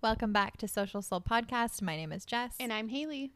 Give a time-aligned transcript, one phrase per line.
[0.00, 1.82] Welcome back to Social Soul Podcast.
[1.82, 2.54] My name is Jess.
[2.60, 3.32] And I'm Haley.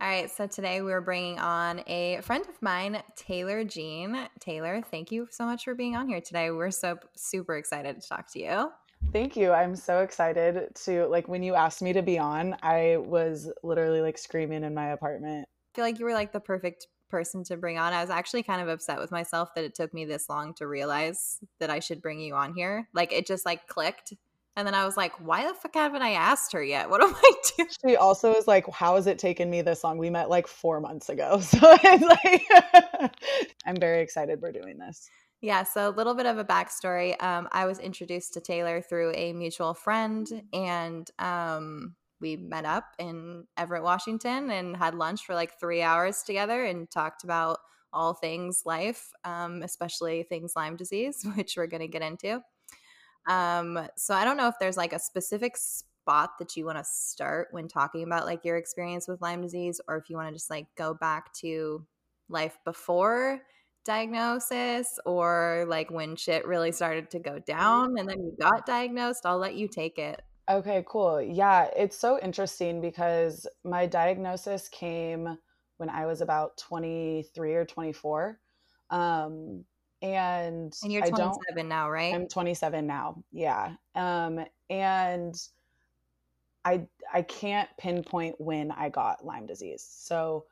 [0.00, 4.30] All right, so today we're bringing on a friend of mine, Taylor Jean.
[4.40, 6.50] Taylor, thank you so much for being on here today.
[6.50, 8.70] We're so super excited to talk to you.
[9.12, 9.52] Thank you.
[9.52, 14.00] I'm so excited to like when you asked me to be on, I was literally
[14.00, 15.46] like screaming in my apartment.
[15.46, 17.92] I feel like you were like the perfect person to bring on.
[17.92, 20.66] I was actually kind of upset with myself that it took me this long to
[20.66, 22.88] realize that I should bring you on here.
[22.94, 24.14] Like it just like clicked
[24.56, 26.90] and then I was like, why the fuck haven't I asked her yet?
[26.90, 27.68] What am I doing?
[27.86, 29.98] She also is like, how has it taken me this long?
[29.98, 31.40] We met like four months ago.
[31.52, 32.04] So it's
[33.02, 33.12] like,
[33.66, 35.08] I'm very excited we're doing this.
[35.40, 37.20] Yeah, so a little bit of a backstory.
[37.22, 42.84] Um, I was introduced to Taylor through a mutual friend, and um, we met up
[42.98, 47.58] in Everett, Washington, and had lunch for like three hours together and talked about
[47.92, 52.40] all things life, um, especially things Lyme disease, which we're going to get into.
[53.26, 56.84] Um, so I don't know if there's like a specific spot that you want to
[56.84, 60.34] start when talking about like your experience with Lyme disease, or if you want to
[60.34, 61.86] just like go back to
[62.28, 63.42] life before
[63.84, 69.26] diagnosis or like when shit really started to go down and then you got diagnosed.
[69.26, 70.22] I'll let you take it.
[70.50, 71.20] Okay, cool.
[71.20, 75.38] Yeah, it's so interesting because my diagnosis came
[75.78, 78.38] when I was about 23 or 24.
[78.90, 79.64] Um,
[80.02, 82.14] and and you're 27 now right?
[82.14, 85.34] I'm 27 now yeah um and
[86.64, 90.44] i i can't pinpoint when i got lyme disease so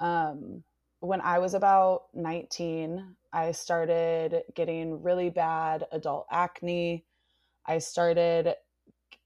[0.00, 0.62] um
[1.00, 7.04] when i was about 19 i started getting really bad adult acne.
[7.66, 8.54] I started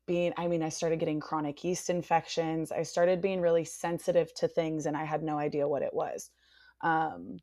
[0.06, 2.70] being i mean i started getting chronic yeast infections.
[2.70, 6.30] I started being really sensitive to things and i had no idea what it was.
[6.82, 7.38] Um,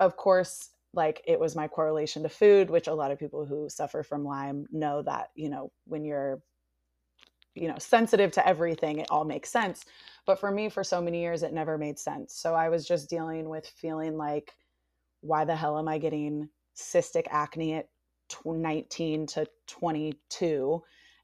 [0.00, 3.68] of course like it was my correlation to food which a lot of people who
[3.68, 6.42] suffer from lyme know that you know when you're
[7.54, 9.84] you know sensitive to everything it all makes sense.
[10.24, 12.34] But for me for so many years it never made sense.
[12.34, 14.52] So i was just dealing with feeling like
[15.20, 17.88] why the hell am i getting cystic acne at
[18.44, 20.82] 19 to 22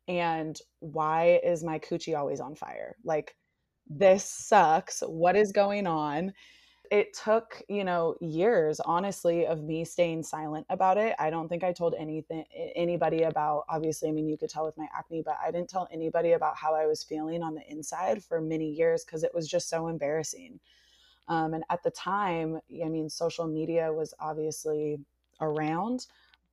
[0.08, 2.96] and why is my coochie always on fire?
[3.04, 3.34] Like
[3.86, 5.02] this sucks.
[5.06, 6.32] What is going on
[6.90, 11.14] it took you know years honestly of me staying silent about it.
[11.18, 12.44] I don't think i told anything
[12.74, 15.88] anybody about obviously i mean you could tell with my acne but i didn't tell
[15.92, 19.48] anybody about how i was feeling on the inside for many years because it was
[19.48, 20.58] just so embarrassing.
[21.28, 24.98] Um, and at the time i mean social media was obviously
[25.40, 26.06] around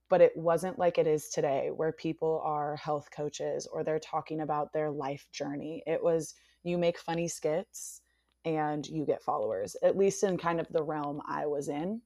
[0.10, 4.42] but it wasn't like it is today where people are health coaches or they're talking
[4.42, 5.82] about their life journey.
[5.88, 8.02] It was you make funny skits
[8.46, 12.02] and you get followers, at least in kind of the realm I was in.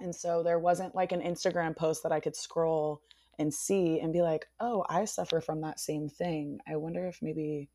[0.00, 3.02] And so there wasn't like an Instagram post that I could scroll
[3.38, 6.58] and see and be like, oh, I suffer from that same thing.
[6.66, 7.68] I wonder if maybe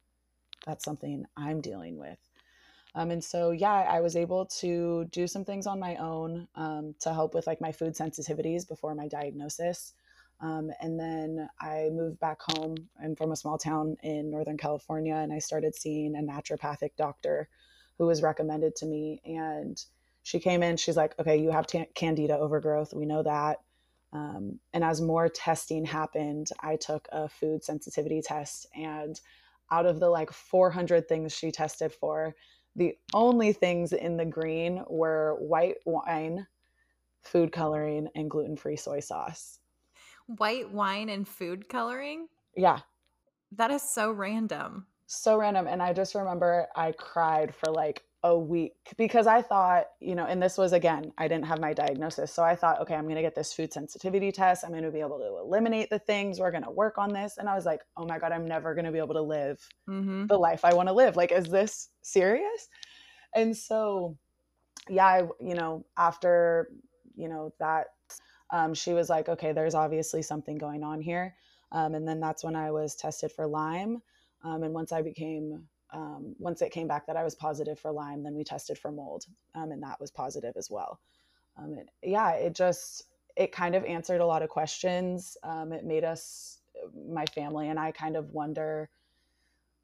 [0.65, 2.17] that's something I'm dealing with.
[2.95, 6.95] Um, and so, yeah, I was able to do some things on my own um,
[7.01, 9.93] to help with like my food sensitivities before my diagnosis.
[10.41, 12.75] Um, and then I moved back home.
[13.01, 17.49] I'm from a small town in Northern California, and I started seeing a naturopathic doctor
[17.97, 19.21] who was recommended to me.
[19.25, 19.81] And
[20.23, 22.93] she came in, she's like, okay, you have t- candida overgrowth.
[22.93, 23.61] We know that.
[24.13, 28.67] Um, and as more testing happened, I took a food sensitivity test.
[28.75, 29.19] And
[29.71, 32.35] out of the like 400 things she tested for,
[32.75, 36.47] the only things in the green were white wine,
[37.23, 39.59] food coloring, and gluten free soy sauce.
[40.27, 42.27] White wine and food coloring?
[42.55, 42.79] Yeah.
[43.51, 48.37] That is so random so random and i just remember i cried for like a
[48.37, 52.33] week because i thought you know and this was again i didn't have my diagnosis
[52.33, 54.91] so i thought okay i'm going to get this food sensitivity test i'm going to
[54.91, 57.65] be able to eliminate the things we're going to work on this and i was
[57.65, 59.59] like oh my god i'm never going to be able to live
[59.89, 60.25] mm-hmm.
[60.27, 62.69] the life i want to live like is this serious
[63.35, 64.17] and so
[64.89, 66.69] yeah I, you know after
[67.15, 67.87] you know that
[68.51, 71.35] um, she was like okay there's obviously something going on here
[71.73, 74.01] um, and then that's when i was tested for lyme
[74.43, 75.63] um, and once I became,
[75.93, 78.91] um, once it came back that I was positive for Lyme, then we tested for
[78.91, 79.25] mold,
[79.55, 80.99] um, and that was positive as well.
[81.57, 83.05] Um, and yeah, it just
[83.35, 85.37] it kind of answered a lot of questions.
[85.43, 86.59] Um, it made us,
[87.07, 88.89] my family and I, kind of wonder,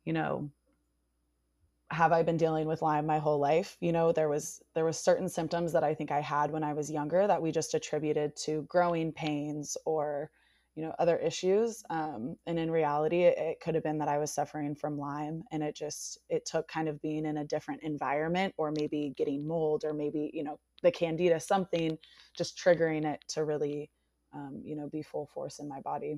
[0.06, 0.50] you know,
[1.92, 3.76] have I been dealing with Lyme my whole life?
[3.80, 6.74] You know, there was there was certain symptoms that I think I had when I
[6.74, 10.30] was younger that we just attributed to growing pains or
[10.80, 14.18] you know other issues um, and in reality it, it could have been that i
[14.18, 17.84] was suffering from lyme and it just it took kind of being in a different
[17.84, 21.98] environment or maybe getting mold or maybe you know the candida something
[22.38, 23.90] just triggering it to really
[24.34, 26.18] um, you know be full force in my body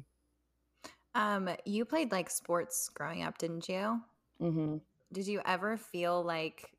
[1.16, 4.02] Um, you played like sports growing up, didn't you?
[4.42, 4.78] mm-hmm.
[5.12, 6.72] Did you ever feel like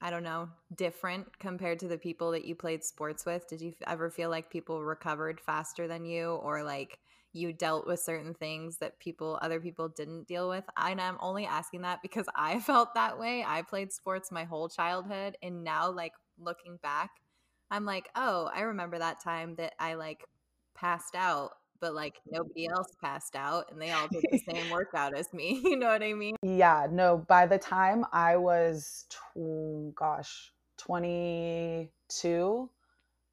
[0.00, 3.48] I don't know, different compared to the people that you played sports with?
[3.48, 6.98] Did you ever feel like people recovered faster than you or like
[7.32, 10.64] you dealt with certain things that people other people didn't deal with?
[10.76, 13.44] And I'm only asking that because I felt that way.
[13.46, 17.10] I played sports my whole childhood and now like looking back,
[17.70, 20.24] I'm like, "Oh, I remember that time that I like
[20.74, 25.16] passed out, but like nobody else passed out and they all did the same workout
[25.16, 26.36] as me." You know what I mean?
[26.42, 32.70] Yeah, no, by the time I was, tw- gosh, 22,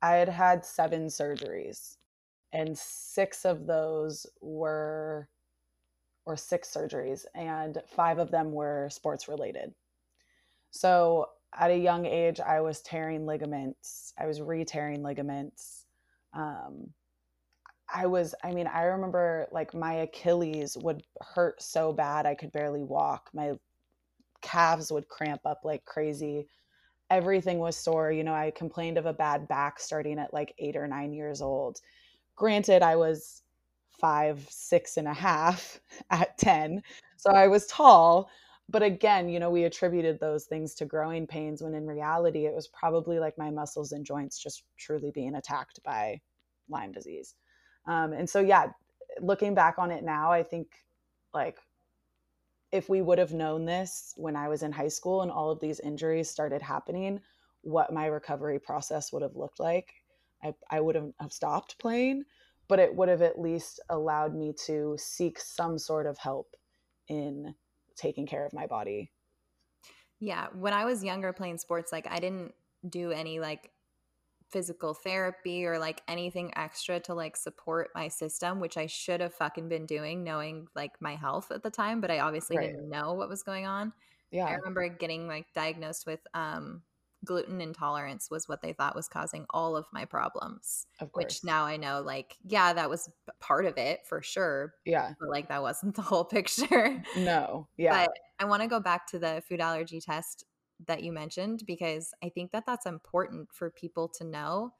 [0.02, 1.98] I had had seven surgeries,
[2.52, 5.30] and six of those were,
[6.26, 9.74] or six surgeries, and five of them were sports related.
[10.72, 15.86] So at a young age, I was tearing ligaments, I was re tearing ligaments.
[16.34, 16.90] Um,
[17.94, 22.52] I was, I mean, I remember like my Achilles would hurt so bad I could
[22.52, 23.30] barely walk.
[23.34, 23.54] My
[24.42, 26.48] calves would cramp up like crazy.
[27.10, 28.12] Everything was sore.
[28.12, 31.42] You know, I complained of a bad back starting at like eight or nine years
[31.42, 31.82] old.
[32.36, 33.44] Granted, I was
[34.00, 35.80] five, six and a half
[36.10, 36.82] at 10.
[37.18, 38.30] So I was tall.
[38.70, 42.56] But again, you know, we attributed those things to growing pains when in reality, it
[42.56, 46.22] was probably like my muscles and joints just truly being attacked by
[46.70, 47.36] Lyme disease.
[47.86, 48.68] Um, and so, yeah,
[49.22, 50.68] looking back on it now, I think
[51.34, 51.60] like
[52.72, 55.60] if we would have known this when I was in high school and all of
[55.60, 57.20] these injuries started happening,
[57.62, 59.94] what my recovery process would have looked like,
[60.44, 62.24] I, I would have, have stopped playing,
[62.68, 66.56] but it would have at least allowed me to seek some sort of help
[67.08, 67.54] in
[67.96, 69.12] taking care of my body.
[70.20, 72.54] Yeah, when I was younger playing sports, like I didn't
[72.90, 73.72] do any like
[74.54, 79.34] physical therapy or like anything extra to like support my system, which I should have
[79.34, 82.68] fucking been doing knowing like my health at the time, but I obviously Right.
[82.68, 83.92] didn't know what was going on.
[84.32, 84.46] Yeah.
[84.46, 86.84] I remember getting like diagnosed with um
[87.26, 91.24] gluten intolerance was what they thought was causing all of my problems, of course.
[91.24, 93.10] which now I know like yeah, that was
[93.40, 95.14] part of it for sure, Yeah.
[95.20, 97.02] but like that wasn't the whole picture.
[97.18, 97.68] No.
[97.78, 98.06] Yeah.
[98.06, 100.44] But I want to go back to the food allergy test
[100.88, 104.74] that you mentioned because I think that that's important for people to know.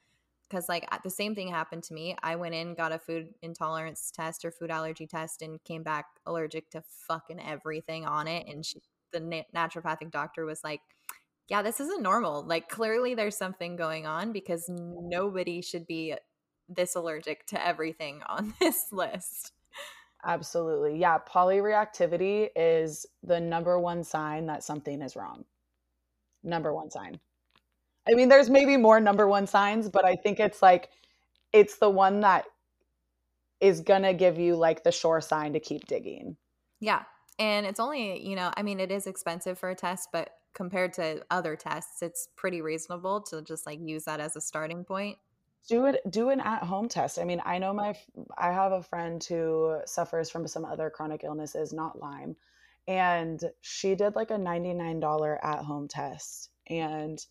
[0.50, 2.16] Because, like, the same thing happened to me.
[2.22, 6.06] I went in, got a food intolerance test or food allergy test, and came back
[6.28, 8.46] allergic to fucking everything on it.
[8.48, 10.82] And she, the na- naturopathic doctor was like,
[11.48, 12.46] Yeah, this isn't normal.
[12.46, 16.16] Like, clearly there's something going on because nobody should be
[16.70, 19.54] this allergic to everything on this list.
[20.26, 20.98] Absolutely.
[20.98, 21.20] Yeah.
[21.20, 25.44] Polyreactivity is the number one sign that something is wrong.
[26.44, 27.20] Number one sign.
[28.08, 30.90] I mean, there's maybe more number one signs, but I think it's like,
[31.54, 32.46] it's the one that
[33.62, 36.36] is going to give you like the sure sign to keep digging.
[36.82, 37.04] Yeah.
[37.40, 40.94] And it's only, you know, I mean, it is expensive for a test, but compared
[40.94, 45.18] to other tests, it's pretty reasonable to just like use that as a starting point.
[45.70, 47.18] Do it, do an at home test.
[47.18, 47.96] I mean, I know my,
[48.38, 52.36] I have a friend who suffers from some other chronic illnesses, not Lyme.
[52.88, 56.50] And she did like a $99 at home test.
[56.70, 57.24] And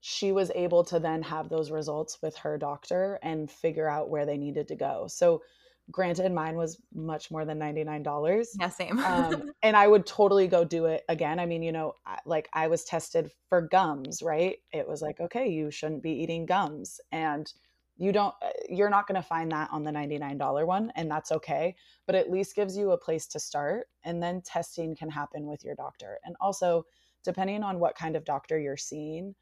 [0.00, 4.24] she was able to then have those results with her doctor and figure out where
[4.24, 5.06] they needed to go.
[5.08, 5.42] So,
[5.90, 8.46] granted, mine was much more than $99.
[8.58, 8.98] Yeah, same.
[8.98, 11.38] Um, and I would totally go do it again.
[11.38, 11.94] I mean, you know,
[12.24, 14.56] like I was tested for gums, right?
[14.72, 17.00] It was like, okay, you shouldn't be eating gums.
[17.12, 17.52] And
[18.00, 21.30] you don't, uh, you're not going to find that on the $99 one, and that's
[21.30, 21.76] okay.
[22.06, 23.88] But at least gives you a place to start.
[24.04, 26.18] And then testing can happen with your doctor.
[26.24, 26.84] And also,
[27.22, 29.34] depending on what kind of doctor you're seeing,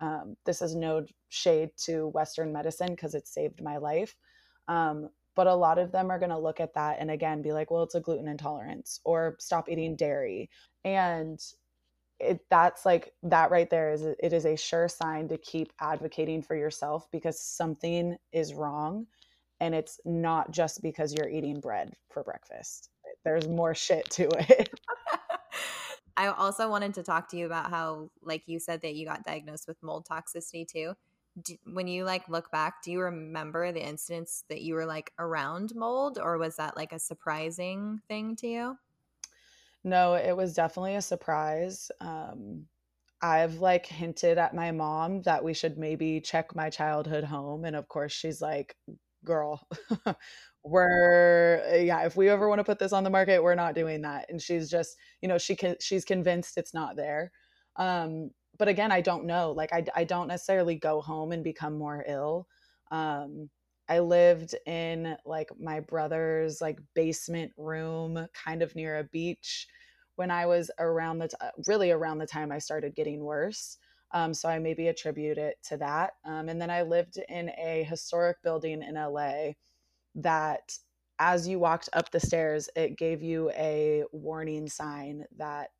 [0.00, 4.14] um, this is no shade to Western medicine because it saved my life.
[4.68, 7.52] Um, but a lot of them are going to look at that and again be
[7.52, 10.48] like, well, it's a gluten intolerance or stop eating dairy.
[10.84, 11.40] And
[12.20, 16.42] it, that's like that right there is it is a sure sign to keep advocating
[16.42, 19.06] for yourself because something is wrong
[19.60, 22.90] and it's not just because you're eating bread for breakfast
[23.24, 24.70] there's more shit to it
[26.16, 29.24] I also wanted to talk to you about how, like you said, that you got
[29.24, 30.94] diagnosed with mold toxicity too.
[31.42, 35.12] Do, when you like look back, do you remember the instance that you were like
[35.18, 38.76] around mold, or was that like a surprising thing to you?
[39.84, 42.64] No it was definitely a surprise um
[43.22, 47.76] i've like hinted at my mom that we should maybe check my childhood home and
[47.76, 48.76] of course she's like
[49.24, 49.66] girl
[50.64, 54.02] we're yeah if we ever want to put this on the market we're not doing
[54.02, 54.26] that.
[54.28, 57.32] And she's just you know she can she's convinced it's not there
[57.76, 61.76] um but again i don't know like i, I don't necessarily go home and become
[61.76, 62.46] more ill
[62.90, 63.50] um
[63.88, 69.66] I lived in like my brother's like basement room, kind of near a beach
[70.16, 71.36] when I was around the t-
[71.66, 73.78] really around the time I started getting worse.
[74.12, 76.14] Um, so I maybe attribute it to that.
[76.24, 79.56] Um, and then I lived in a historic building in LA
[80.16, 80.78] that
[81.18, 85.70] as you walked up the stairs, it gave you a warning sign that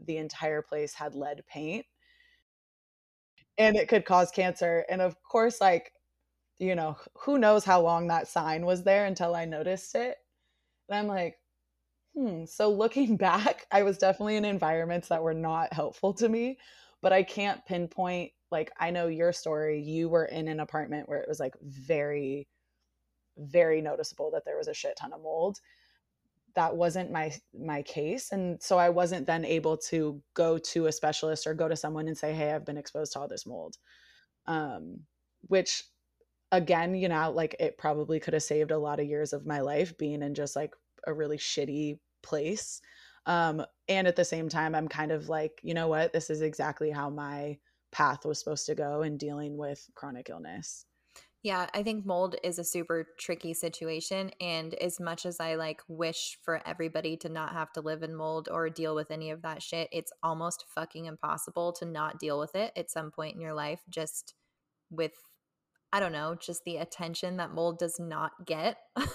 [0.00, 1.86] the entire place had lead paint
[3.58, 4.84] and it could cause cancer.
[4.88, 5.92] And of course, like,
[6.62, 10.16] you know, who knows how long that sign was there until I noticed it.
[10.88, 11.36] And I'm like,
[12.14, 12.44] hmm.
[12.44, 16.58] So looking back, I was definitely in environments that were not helpful to me,
[17.02, 19.82] but I can't pinpoint, like, I know your story.
[19.82, 22.46] You were in an apartment where it was like very,
[23.36, 25.58] very noticeable that there was a shit ton of mold
[26.54, 30.92] that wasn't my my case and so i wasn't then able to go to a
[30.92, 33.78] specialist or go to someone and say hey i've been exposed to all this mold
[34.46, 35.00] um
[35.48, 35.84] which
[36.52, 39.60] again you know like it probably could have saved a lot of years of my
[39.60, 40.74] life being in just like
[41.06, 42.80] a really shitty place
[43.26, 46.42] um and at the same time i'm kind of like you know what this is
[46.42, 47.58] exactly how my
[47.90, 50.86] path was supposed to go in dealing with chronic illness
[51.42, 54.30] yeah, I think mold is a super tricky situation.
[54.40, 58.14] And as much as I like wish for everybody to not have to live in
[58.14, 62.38] mold or deal with any of that shit, it's almost fucking impossible to not deal
[62.38, 64.34] with it at some point in your life, just
[64.88, 65.14] with,
[65.92, 68.78] I don't know, just the attention that mold does not get.
[68.96, 69.10] um,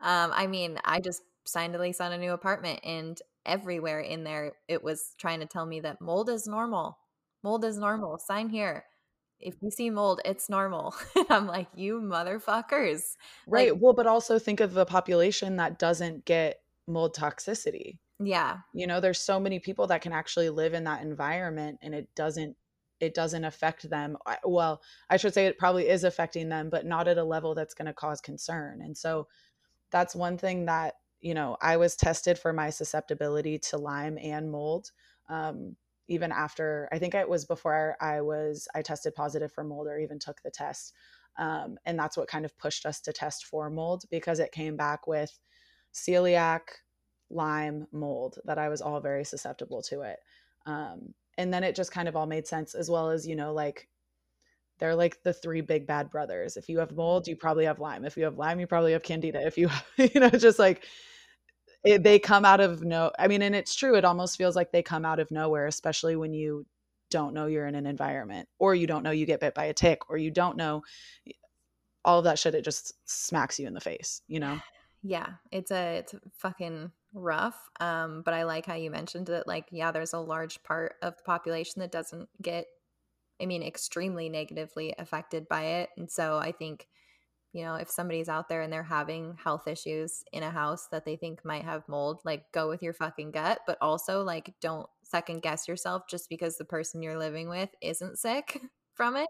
[0.00, 4.52] I mean, I just signed a lease on a new apartment and everywhere in there
[4.68, 6.98] it was trying to tell me that mold is normal.
[7.42, 8.18] Mold is normal.
[8.18, 8.84] Sign here
[9.42, 10.94] if you see mold, it's normal.
[11.28, 13.16] I'm like, you motherfuckers.
[13.46, 13.72] Right.
[13.72, 17.98] Like, well, but also think of the population that doesn't get mold toxicity.
[18.18, 18.58] Yeah.
[18.72, 22.14] You know, there's so many people that can actually live in that environment and it
[22.14, 22.56] doesn't
[23.02, 24.16] it doesn't affect them.
[24.44, 24.80] Well,
[25.10, 27.86] I should say it probably is affecting them, but not at a level that's going
[27.86, 28.80] to cause concern.
[28.80, 29.26] And so
[29.90, 34.52] that's one thing that, you know, I was tested for my susceptibility to Lyme and
[34.52, 34.92] mold.
[35.28, 35.74] Um,
[36.06, 39.98] even after I think it was before I was I tested positive for mold or
[39.98, 40.92] even took the test.
[41.38, 44.76] Um, and that's what kind of pushed us to test for mold because it came
[44.76, 45.36] back with
[45.92, 46.60] celiac,
[47.30, 50.18] Lyme, mold that I was all very susceptible to it.
[50.66, 53.52] Um, and then it just kind of all made sense as well as you know
[53.52, 53.88] like
[54.78, 56.56] they're like the three big bad brothers.
[56.56, 58.04] If you have mold, you probably have Lyme.
[58.04, 59.46] If you have Lyme, you probably have Candida.
[59.46, 60.84] If you you know just like
[61.84, 64.70] it, they come out of no i mean and it's true it almost feels like
[64.72, 66.64] they come out of nowhere especially when you
[67.10, 69.74] don't know you're in an environment or you don't know you get bit by a
[69.74, 70.82] tick or you don't know
[72.04, 74.58] all of that shit it just smacks you in the face you know
[75.02, 79.66] yeah it's a it's fucking rough um but i like how you mentioned it like
[79.70, 82.66] yeah there's a large part of the population that doesn't get
[83.40, 86.88] i mean extremely negatively affected by it and so i think
[87.52, 91.04] you know, if somebody's out there and they're having health issues in a house that
[91.04, 94.88] they think might have mold, like go with your fucking gut, but also like don't
[95.02, 98.60] second guess yourself just because the person you're living with isn't sick
[98.94, 99.28] from it.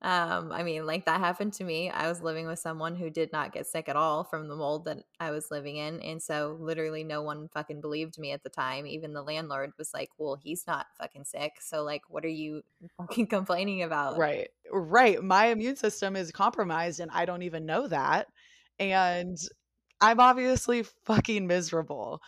[0.00, 1.90] Um, I mean, like that happened to me.
[1.90, 4.84] I was living with someone who did not get sick at all from the mold
[4.84, 6.00] that I was living in.
[6.00, 8.86] And so literally no one fucking believed me at the time.
[8.86, 11.54] Even the landlord was like, Well, he's not fucking sick.
[11.60, 12.62] So like what are you
[12.96, 14.18] fucking complaining about?
[14.18, 14.48] Right.
[14.70, 15.20] Right.
[15.22, 18.28] My immune system is compromised and I don't even know that.
[18.78, 19.36] And
[20.00, 22.22] I'm obviously fucking miserable.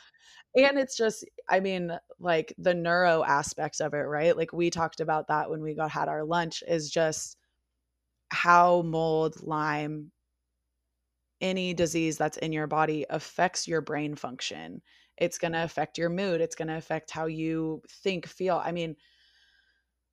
[0.57, 4.37] And it's just, I mean, like the neuro aspect of it, right?
[4.37, 7.37] Like we talked about that when we got had our lunch is just
[8.30, 10.10] how mold, Lyme,
[11.40, 14.82] any disease that's in your body affects your brain function.
[15.16, 15.66] It's going to mm-hmm.
[15.66, 16.40] affect your mood.
[16.40, 18.60] It's going to affect how you think, feel.
[18.62, 18.96] I mean,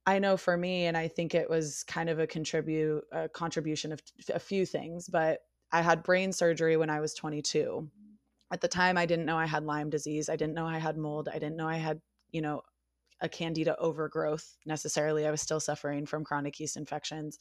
[0.06, 3.92] I know for me, and I think it was kind of a contribute a contribution
[3.92, 4.02] of
[4.34, 5.40] a few things, but
[5.72, 7.90] I had brain surgery when I was 22.
[8.50, 10.30] At the time, I didn't know I had Lyme disease.
[10.30, 11.28] I didn't know I had mold.
[11.28, 12.00] I didn't know I had,
[12.32, 12.62] you know,
[13.20, 15.28] a candida overgrowth necessarily.
[15.28, 17.38] I was still suffering from chronic yeast infections.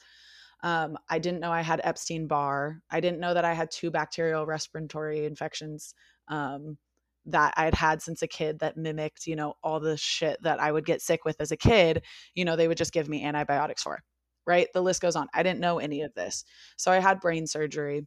[0.63, 2.83] Um, I didn't know I had Epstein Barr.
[2.91, 5.95] I didn't know that I had two bacterial respiratory infections
[6.29, 6.79] um,
[7.27, 10.61] that I had had since a kid that mimicked, you know, all the shit that
[10.61, 12.03] I would get sick with as a kid.
[12.35, 14.03] You know, they would just give me antibiotics for,
[14.47, 14.69] right?
[14.73, 15.29] The list goes on.
[15.35, 16.45] I didn't know any of this.
[16.77, 18.07] So I had brain surgery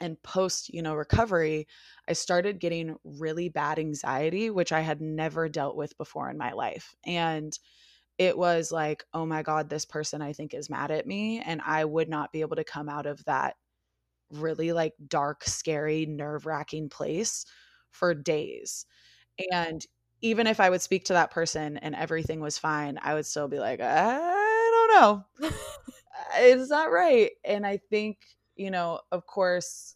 [0.00, 1.66] and post you know recovery
[2.08, 6.52] i started getting really bad anxiety which i had never dealt with before in my
[6.52, 7.58] life and
[8.18, 11.40] it was like, oh my God, this person I think is mad at me.
[11.40, 13.56] And I would not be able to come out of that
[14.30, 17.44] really like dark, scary, nerve wracking place
[17.90, 18.86] for days.
[19.52, 19.84] And
[20.22, 23.48] even if I would speak to that person and everything was fine, I would still
[23.48, 25.00] be like, I don't
[25.40, 25.50] know.
[26.36, 27.32] it's not right.
[27.44, 28.18] And I think
[28.56, 29.94] you know, of course,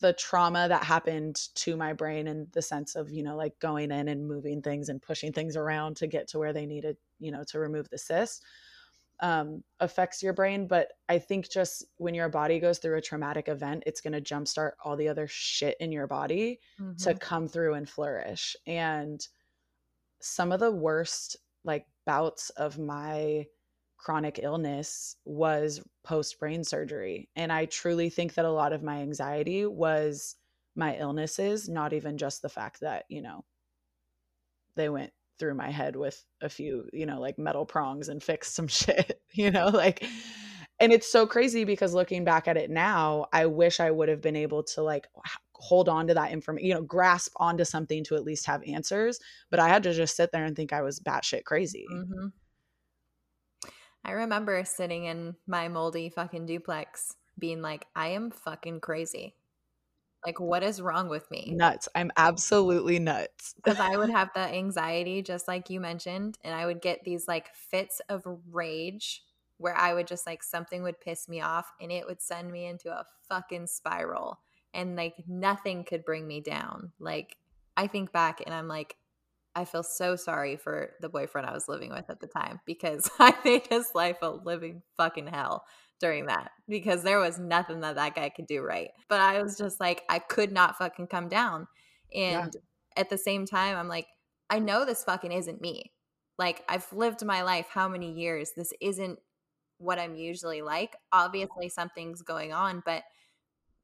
[0.00, 3.92] the trauma that happened to my brain and the sense of, you know, like going
[3.92, 7.32] in and moving things and pushing things around to get to where they needed, you
[7.32, 8.44] know, to remove the cyst
[9.20, 10.66] um, affects your brain.
[10.66, 14.20] But I think just when your body goes through a traumatic event, it's going to
[14.20, 16.96] jumpstart all the other shit in your body mm-hmm.
[16.96, 18.56] to come through and flourish.
[18.66, 19.26] And
[20.20, 23.46] some of the worst like bouts of my
[23.96, 27.28] chronic illness was post brain surgery.
[27.36, 30.36] And I truly think that a lot of my anxiety was
[30.76, 33.44] my illnesses, not even just the fact that, you know,
[34.76, 35.12] they went
[35.44, 39.20] through my head with a few, you know, like metal prongs and fix some shit,
[39.32, 40.04] you know, like
[40.80, 44.22] and it's so crazy because looking back at it now, I wish I would have
[44.22, 45.06] been able to like
[45.52, 49.20] hold on to that information, you know, grasp onto something to at least have answers.
[49.50, 51.86] But I had to just sit there and think I was batshit crazy.
[51.92, 52.26] Mm-hmm.
[54.04, 59.34] I remember sitting in my moldy fucking duplex being like, I am fucking crazy.
[60.24, 61.52] Like, what is wrong with me?
[61.54, 61.88] Nuts.
[61.94, 63.54] I'm absolutely nuts.
[63.64, 67.28] Because I would have the anxiety, just like you mentioned, and I would get these
[67.28, 69.22] like fits of rage
[69.58, 72.66] where I would just like something would piss me off and it would send me
[72.66, 74.40] into a fucking spiral.
[74.72, 76.92] And like nothing could bring me down.
[76.98, 77.36] Like,
[77.76, 78.96] I think back and I'm like,
[79.54, 83.08] I feel so sorry for the boyfriend I was living with at the time because
[83.18, 85.64] I made his life a living fucking hell
[86.00, 88.90] during that because there was nothing that that guy could do right.
[89.08, 91.66] But I was just like, I could not fucking come down.
[92.14, 93.00] And yeah.
[93.00, 94.06] at the same time, I'm like,
[94.50, 95.92] I know this fucking isn't me.
[96.38, 98.52] Like, I've lived my life how many years?
[98.56, 99.18] This isn't
[99.78, 100.96] what I'm usually like.
[101.12, 103.02] Obviously, something's going on, but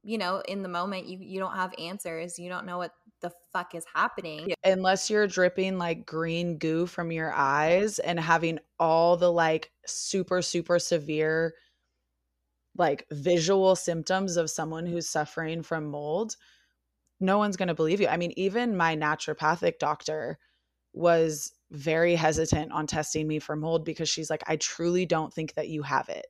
[0.03, 2.39] you know, in the moment, you you don't have answers.
[2.39, 4.55] You don't know what the fuck is happening.
[4.65, 10.41] Unless you're dripping like green goo from your eyes and having all the like super,
[10.41, 11.55] super severe
[12.77, 16.37] like visual symptoms of someone who's suffering from mold,
[17.21, 18.09] no one's going to believe you.
[18.09, 20.39] I mean, even my naturopathic doctor
[20.93, 25.55] was very hesitant on testing me for mold because she's like, I truly don't think
[25.55, 26.27] that you have it.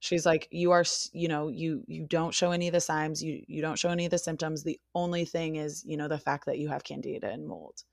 [0.00, 3.40] She's like you are you know you you don't show any of the signs you
[3.46, 4.64] you don't show any of the symptoms.
[4.64, 7.84] The only thing is you know the fact that you have candida and mold.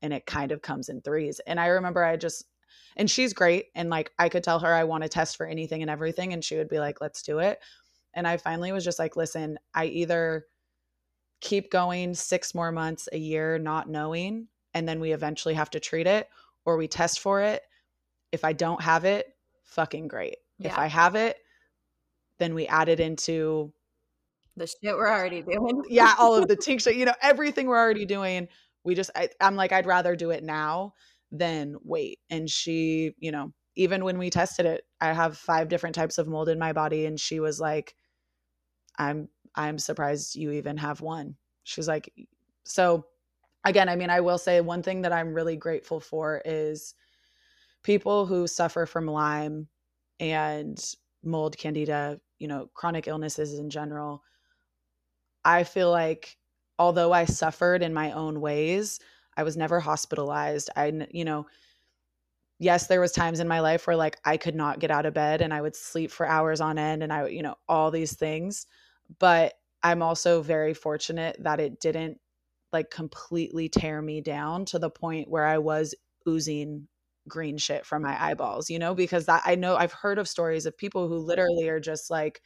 [0.00, 1.38] And it kind of comes in threes.
[1.46, 2.46] And i remember i just
[2.96, 5.82] and she's great and like i could tell her i want to test for anything
[5.82, 7.60] and everything and she would be like let's do it
[8.14, 10.46] and i finally was just like listen i either
[11.40, 15.80] keep going 6 more months a year not knowing and then we eventually have to
[15.80, 16.28] treat it
[16.64, 17.62] or we test for it
[18.32, 20.68] if i don't have it fucking great yeah.
[20.68, 21.38] if i have it
[22.38, 23.72] then we add it into
[24.56, 25.82] the shit we're already doing.
[25.88, 28.48] yeah, all of the tincture, you know, everything we're already doing.
[28.84, 30.94] We just, I, I'm like, I'd rather do it now
[31.32, 32.18] than wait.
[32.30, 36.28] And she, you know, even when we tested it, I have five different types of
[36.28, 37.94] mold in my body, and she was like,
[38.98, 42.12] "I'm, I'm surprised you even have one." She's like,
[42.64, 43.06] so
[43.64, 46.94] again, I mean, I will say one thing that I'm really grateful for is
[47.82, 49.68] people who suffer from Lyme
[50.18, 50.82] and
[51.22, 54.22] mold, candida, you know, chronic illnesses in general,
[55.44, 56.36] I feel like
[56.78, 59.00] although I suffered in my own ways,
[59.36, 60.70] I was never hospitalized.
[60.76, 61.46] I, you know,
[62.58, 65.14] yes, there was times in my life where like I could not get out of
[65.14, 68.14] bed and I would sleep for hours on end and I, you know, all these
[68.16, 68.66] things.
[69.18, 72.18] But I'm also very fortunate that it didn't
[72.72, 75.94] like completely tear me down to the point where I was
[76.28, 76.86] oozing
[77.28, 80.66] green shit from my eyeballs, you know, because that I know I've heard of stories
[80.66, 82.40] of people who literally are just like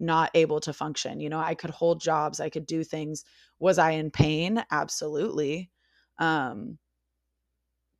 [0.00, 1.20] not able to function.
[1.20, 3.24] You know, I could hold jobs, I could do things.
[3.58, 4.64] Was I in pain?
[4.70, 5.70] Absolutely.
[6.18, 6.78] Um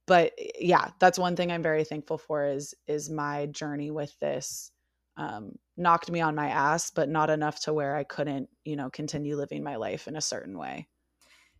[0.06, 4.72] but yeah, that's one thing I'm very thankful for is is my journey with this
[5.16, 8.90] um knocked me on my ass, but not enough to where I couldn't, you know,
[8.90, 10.88] continue living my life in a certain way.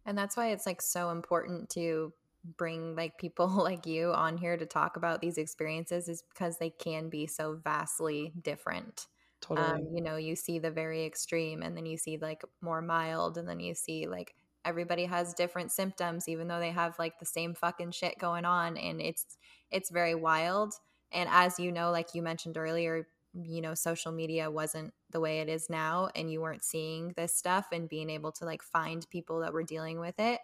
[0.07, 2.13] And that's why it's like so important to
[2.57, 6.71] bring like people like you on here to talk about these experiences is because they
[6.71, 9.07] can be so vastly different.
[9.41, 9.69] Totally.
[9.69, 13.39] Um, you know, you see the very extreme and then you see like more mild
[13.39, 17.27] and then you see like everybody has different symptoms even though they have like the
[17.27, 19.39] same fucking shit going on and it's
[19.71, 20.75] it's very wild.
[21.13, 25.41] And as you know, like you mentioned earlier, you know, social media wasn't the way
[25.41, 29.09] it is now and you weren't seeing this stuff and being able to like find
[29.11, 30.41] people that were dealing with it.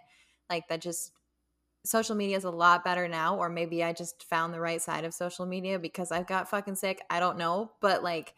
[0.48, 1.12] Like that just
[1.84, 5.04] social media is a lot better now or maybe i just found the right side
[5.04, 8.34] of social media because i've got fucking sick i don't know but like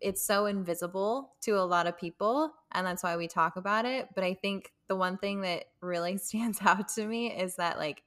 [0.00, 4.08] it's so invisible to a lot of people and that's why we talk about it
[4.14, 8.02] but i think the one thing that really stands out to me is that like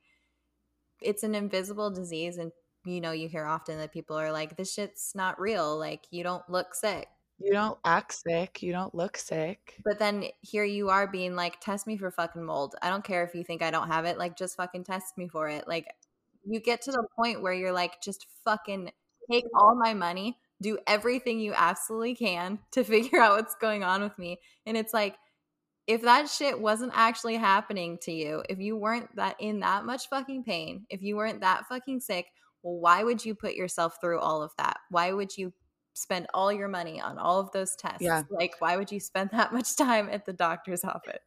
[1.02, 2.52] it's an invisible disease and
[2.86, 6.24] you know you hear often that people are like this shit's not real like you
[6.24, 7.08] don't look sick
[7.44, 8.62] You don't act sick.
[8.62, 9.78] You don't look sick.
[9.84, 12.76] But then here you are being like, test me for fucking mold.
[12.84, 14.20] I don't care if you think I don't have it.
[14.20, 15.67] Like, just fucking test me for it.
[15.67, 15.88] Like,
[16.46, 18.91] you get to the point where you're like, just fucking
[19.32, 24.04] take all my money, do everything you absolutely can to figure out what's going on
[24.04, 24.38] with me.
[24.67, 25.15] And it's like,
[25.88, 30.08] if that shit wasn't actually happening to you, if you weren't that in that much
[30.10, 32.28] fucking pain, if you weren't that fucking sick,
[32.63, 34.78] well, why would you put yourself through all of that?
[34.89, 35.52] Why would you
[35.94, 38.02] spend all your money on all of those tests.
[38.02, 38.24] Yeah.
[38.30, 41.20] Like, why would you spend that much time at the doctor's office?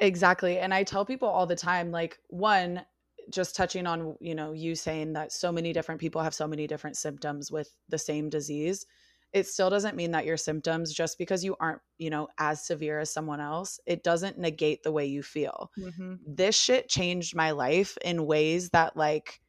[0.00, 0.58] Exactly.
[0.58, 2.82] And I tell people all the time like, one,
[3.30, 6.66] just touching on, you know, you saying that so many different people have so many
[6.66, 8.86] different symptoms with the same disease.
[9.32, 12.98] It still doesn't mean that your symptoms, just because you aren't, you know, as severe
[12.98, 15.70] as someone else, it doesn't negate the way you feel.
[15.78, 16.14] Mm-hmm.
[16.26, 19.40] This shit changed my life in ways that, like,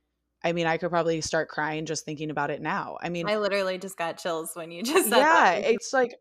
[0.44, 2.98] I mean, I could probably start crying just thinking about it now.
[3.02, 5.64] I mean, I literally just got chills when you just said yeah, that.
[5.66, 6.16] it's like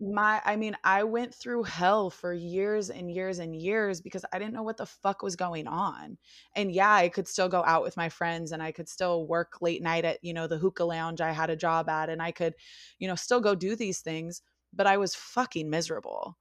[0.00, 4.38] my I mean, I went through hell for years and years and years because I
[4.38, 6.18] didn't know what the fuck was going on.
[6.56, 9.60] And yeah, I could still go out with my friends and I could still work
[9.60, 12.32] late night at, you know, the hookah lounge I had a job at and I
[12.32, 12.54] could,
[12.98, 16.36] you know, still go do these things, but I was fucking miserable.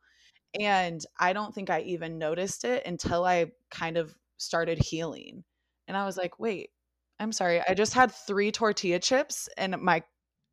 [0.60, 5.44] And I don't think I even noticed it until I kind of started healing.
[5.88, 6.72] And I was like, wait,
[7.20, 7.62] I'm sorry.
[7.68, 10.04] I just had three tortilla chips and my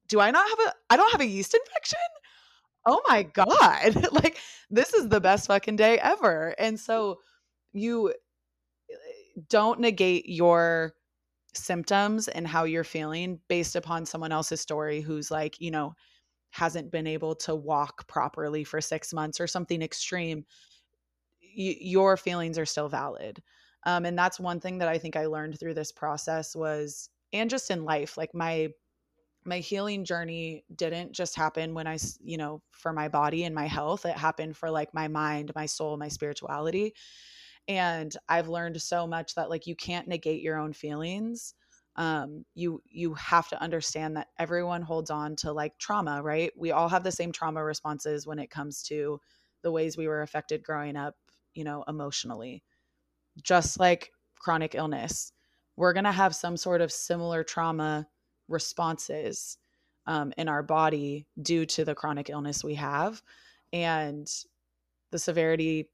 [0.08, 1.98] do I not have a I don't have a yeast infection?
[2.86, 4.12] Oh my god.
[4.12, 4.38] like
[4.70, 6.54] this is the best fucking day ever.
[6.58, 7.20] And so
[7.72, 8.14] you eh,
[9.48, 10.94] don't negate your
[11.54, 15.94] symptoms and how you're feeling based upon someone else's story who's like, you know,
[16.50, 20.44] hasn't been able to walk properly for 6 months or something extreme.
[21.42, 23.42] Y- your feelings are still valid
[23.84, 27.50] um, and that's one thing that i think i learned through this process was and
[27.50, 28.68] just in life like my
[29.44, 33.66] my healing journey didn't just happen when i you know for my body and my
[33.66, 36.94] health it happened for like my mind my soul my spirituality.
[37.68, 41.54] And i've learned so much that like you can't negate your own feelings.
[41.96, 46.52] Um you you have to understand that everyone holds on to like trauma right?
[46.56, 49.20] We all have the same trauma responses when it comes to
[49.62, 51.14] the ways we were affected growing up
[51.54, 52.62] you know emotionally.
[53.42, 55.32] Just like chronic illness,
[55.76, 58.08] we're going to have some sort of similar trauma
[58.50, 59.56] responses
[60.06, 63.22] um, in our body due to the chronic illness we have.
[63.72, 64.30] And
[65.10, 65.90] the severity,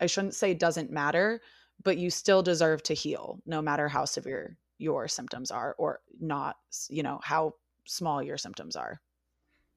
[0.00, 1.40] I shouldn't say doesn't matter,
[1.82, 6.56] but you still deserve to heal no matter how severe your symptoms are or not,
[6.88, 9.00] you know, how small your symptoms are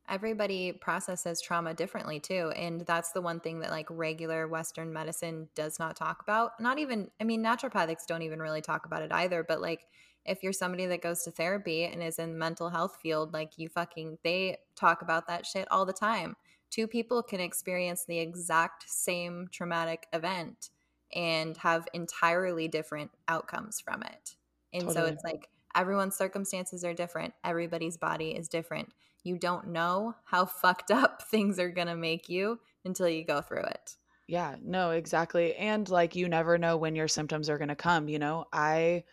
[0.09, 5.47] everybody processes trauma differently too and that's the one thing that like regular western medicine
[5.55, 9.11] does not talk about not even i mean naturopathics don't even really talk about it
[9.13, 9.85] either but like
[10.25, 13.57] if you're somebody that goes to therapy and is in the mental health field like
[13.57, 16.35] you fucking they talk about that shit all the time
[16.69, 20.69] two people can experience the exact same traumatic event
[21.13, 24.35] and have entirely different outcomes from it
[24.73, 24.95] and totally.
[24.95, 28.89] so it's like everyone's circumstances are different everybody's body is different
[29.23, 33.41] you don't know how fucked up things are going to make you until you go
[33.41, 33.95] through it.
[34.27, 35.55] Yeah, no, exactly.
[35.55, 38.45] And like you never know when your symptoms are going to come, you know.
[38.53, 39.03] I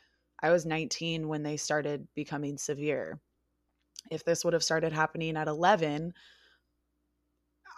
[0.41, 3.21] I was 19 when they started becoming severe.
[4.11, 6.15] If this would have started happening at 11,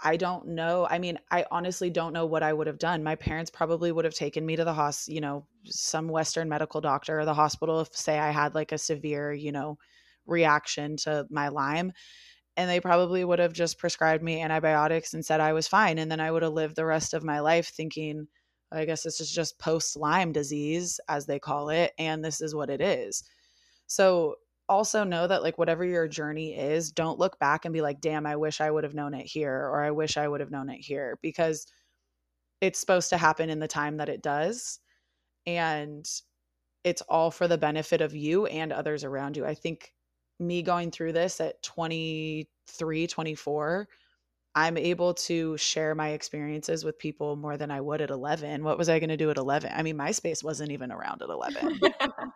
[0.03, 0.87] I don't know.
[0.89, 3.03] I mean, I honestly don't know what I would have done.
[3.03, 6.81] My parents probably would have taken me to the hospital, you know, some Western medical
[6.81, 9.79] doctor or the hospital if, say, I had like a severe, you know,
[10.27, 11.93] reaction to my Lyme.
[12.57, 15.99] And they probably would have just prescribed me antibiotics and said I was fine.
[15.99, 18.27] And then I would have lived the rest of my life thinking,
[18.73, 21.93] I guess this is just post Lyme disease, as they call it.
[21.99, 23.25] And this is what it is.
[23.87, 24.37] So
[24.69, 28.27] also know that, like, whatever your journey is, don't look back and be like, damn,
[28.27, 30.71] I wish I would have known it here, or I wish I would have known
[30.71, 31.67] it here, because
[32.61, 34.79] it's supposed to happen in the time that it does.
[35.47, 36.09] And
[36.85, 39.45] it's all for the benefit of you and others around you.
[39.45, 39.93] I think
[40.39, 43.89] me going through this at 23, 24,
[44.55, 48.65] I'm able to share my experiences with people more than I would at 11.
[48.65, 49.71] What was I going to do at 11?
[49.75, 51.81] I mean, MySpace wasn't even around at 11.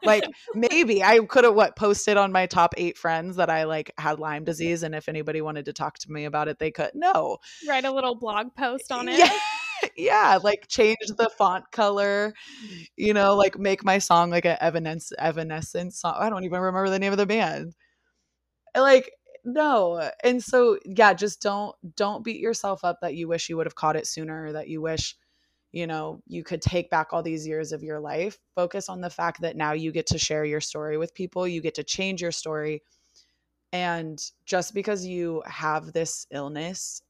[0.05, 0.25] like
[0.55, 4.21] maybe I could have what posted on my top 8 friends that I like had
[4.21, 6.93] Lyme disease and if anybody wanted to talk to me about it, they could.
[6.95, 7.39] No.
[7.69, 9.19] Write a little blog post on it.
[9.19, 9.39] Yeah.
[9.97, 12.33] yeah, like change the font color,
[12.97, 16.15] you know, like make my song like an Evanescence, Evanescence song.
[16.17, 17.75] I don't even remember the name of the band
[18.77, 19.13] like
[19.45, 23.57] no uh, and so yeah just don't don't beat yourself up that you wish you
[23.57, 25.17] would have caught it sooner that you wish
[25.73, 29.11] you know you could take back all these years of your life focus on the
[29.11, 32.23] fact that now you get to share your story with people you get to change
[32.23, 32.83] your story
[33.73, 37.03] And just because you have this illness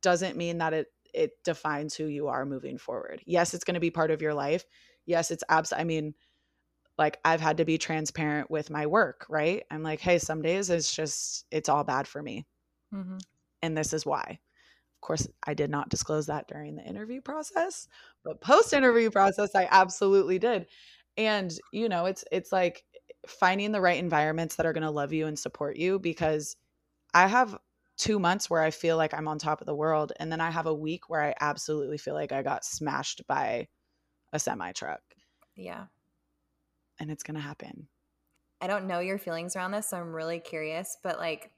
[0.00, 3.22] doesn't mean that it it defines who you are moving forward.
[3.26, 4.64] Yes, it's going to be part of your life.
[5.04, 6.14] Yes, it's abs I mean,
[6.98, 9.64] like I've had to be transparent with my work, right?
[9.70, 12.46] I'm like, "Hey, some days it's just it's all bad for me."
[12.94, 13.18] Mm-hmm.
[13.62, 14.38] And this is why.
[14.96, 17.88] Of course, I did not disclose that during the interview process,
[18.24, 20.66] but post interview process I absolutely did.
[21.16, 22.84] And, you know, it's it's like
[23.26, 26.56] finding the right environments that are going to love you and support you because
[27.14, 27.58] I have
[27.96, 30.12] two months where I feel like I'm on top of the world.
[30.18, 33.68] And then I have a week where I absolutely feel like I got smashed by
[34.32, 35.02] a semi truck.
[35.56, 35.86] Yeah.
[37.02, 37.88] And it's going to happen.
[38.60, 39.90] I don't know your feelings around this.
[39.90, 40.96] So I'm really curious.
[41.02, 41.50] But like,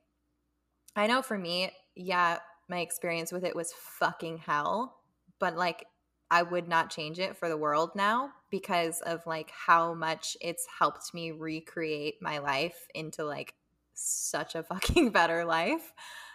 [0.97, 5.03] I know for me, yeah, my experience with it was fucking hell.
[5.39, 5.85] But like,
[6.31, 10.67] I would not change it for the world now because of like how much it's
[10.79, 13.53] helped me recreate my life into like
[13.93, 15.93] such a fucking better life.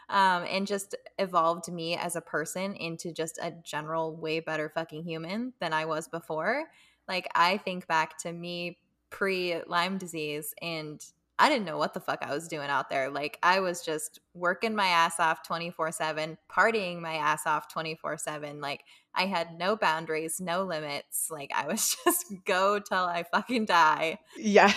[0.07, 5.03] Um, and just evolved me as a person into just a general way better fucking
[5.03, 6.65] human than I was before.
[7.07, 8.77] Like I think back to me
[9.09, 11.03] pre Lyme disease and
[11.41, 13.09] I didn't know what the fuck I was doing out there.
[13.09, 18.59] Like I was just working my ass off 24/7, partying my ass off 24/7.
[18.59, 18.83] Like
[19.15, 21.29] I had no boundaries, no limits.
[21.31, 24.19] Like I was just go till I fucking die.
[24.37, 24.73] Yeah.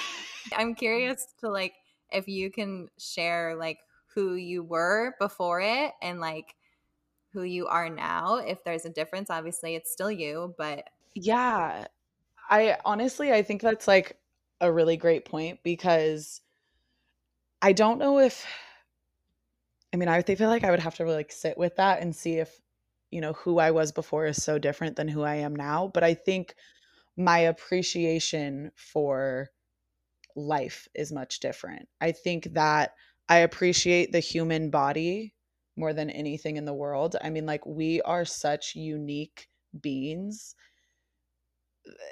[0.57, 1.75] I'm curious to like
[2.13, 3.79] if you can share like
[4.15, 6.55] who you were before it and like
[7.33, 8.37] who you are now.
[8.37, 11.87] If there's a difference, obviously it's still you, but yeah.
[12.49, 14.17] I honestly I think that's like
[14.63, 16.41] a really great point because
[17.61, 18.47] I don't know if
[19.93, 22.01] I mean, I would feel like I would have to really like sit with that
[22.01, 22.61] and see if,
[23.11, 25.91] you know, who I was before is so different than who I am now.
[25.93, 26.55] But I think
[27.17, 29.51] my appreciation for
[30.35, 31.89] life is much different.
[32.01, 32.95] I think that
[33.29, 35.35] I appreciate the human body
[35.77, 37.17] more than anything in the world.
[37.23, 39.49] I mean, like, we are such unique
[39.79, 40.55] beings.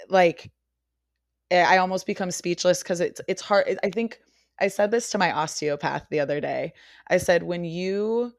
[0.08, 0.50] Like,
[1.50, 3.78] Eh, I almost become speechless because it's it's hard.
[3.82, 4.20] I think
[4.60, 6.74] I said this to my osteopath the other day.
[7.08, 8.34] I said, when you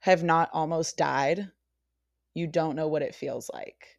[0.00, 1.50] have not almost died,
[2.34, 3.98] you don't know what it feels like.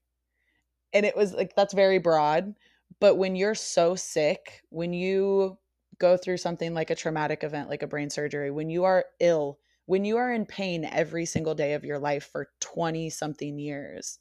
[0.93, 2.55] And it was like, that's very broad.
[2.99, 5.57] But when you're so sick, when you
[5.99, 9.59] go through something like a traumatic event, like a brain surgery, when you are ill,
[9.85, 14.19] when you are in pain every single day of your life for 20 something years,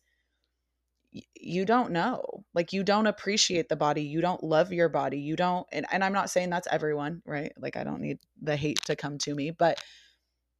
[1.35, 2.22] you don't know
[2.55, 6.05] like you don't appreciate the body you don't love your body you don't and, and
[6.05, 7.52] i'm not saying that's everyone right?
[7.59, 9.81] Like i don't need the hate to come to me but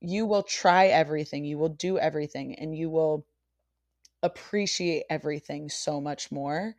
[0.01, 3.27] you will try everything you will do everything and you will
[4.23, 6.75] appreciate everything so much more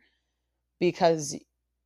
[0.80, 1.36] because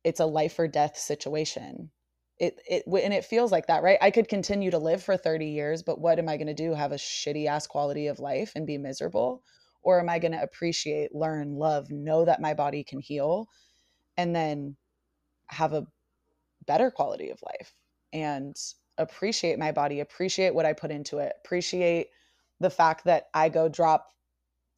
[0.03, 1.91] it's a life or death situation.
[2.39, 3.97] It it and it feels like that right?
[4.01, 6.73] I could continue to live for 30 years but what am i going to do?
[6.73, 9.43] Have a shitty ass quality of life and be miserable
[9.83, 13.47] or am I going to appreciate, learn, love, know that my body can heal
[14.17, 14.75] and then
[15.47, 15.87] have a
[16.65, 17.73] better quality of life
[18.11, 18.55] and
[18.97, 22.07] appreciate my body, appreciate what I put into it, appreciate
[22.59, 24.09] the fact that I go drop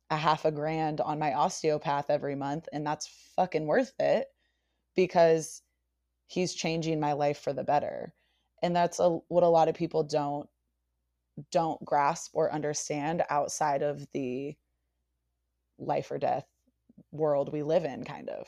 [0.09, 4.27] a half a grand on my osteopath every month and that's fucking worth it
[4.95, 5.61] because
[6.27, 8.13] he's changing my life for the better.
[8.61, 10.49] And that's a, what a lot of people don't
[11.51, 14.55] don't grasp or understand outside of the
[15.77, 16.45] life or death
[17.11, 18.47] world we live in, kind of.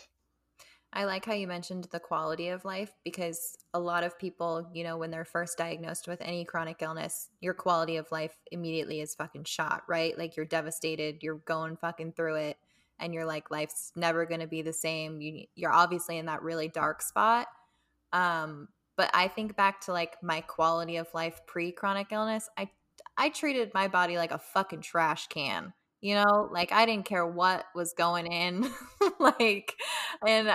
[0.94, 4.84] I like how you mentioned the quality of life because a lot of people, you
[4.84, 9.13] know, when they're first diagnosed with any chronic illness, your quality of life immediately is
[9.13, 10.18] fucking shot, right?
[10.18, 12.58] Like you're devastated, you're going fucking through it,
[13.00, 15.20] and you're like, life's never going to be the same.
[15.22, 17.48] You, you're obviously in that really dark spot.
[18.13, 22.50] Um, but I think back to like my quality of life pre chronic illness.
[22.58, 22.70] I
[23.18, 27.26] I treated my body like a fucking trash can you know like i didn't care
[27.26, 28.70] what was going in
[29.20, 29.74] like
[30.26, 30.50] and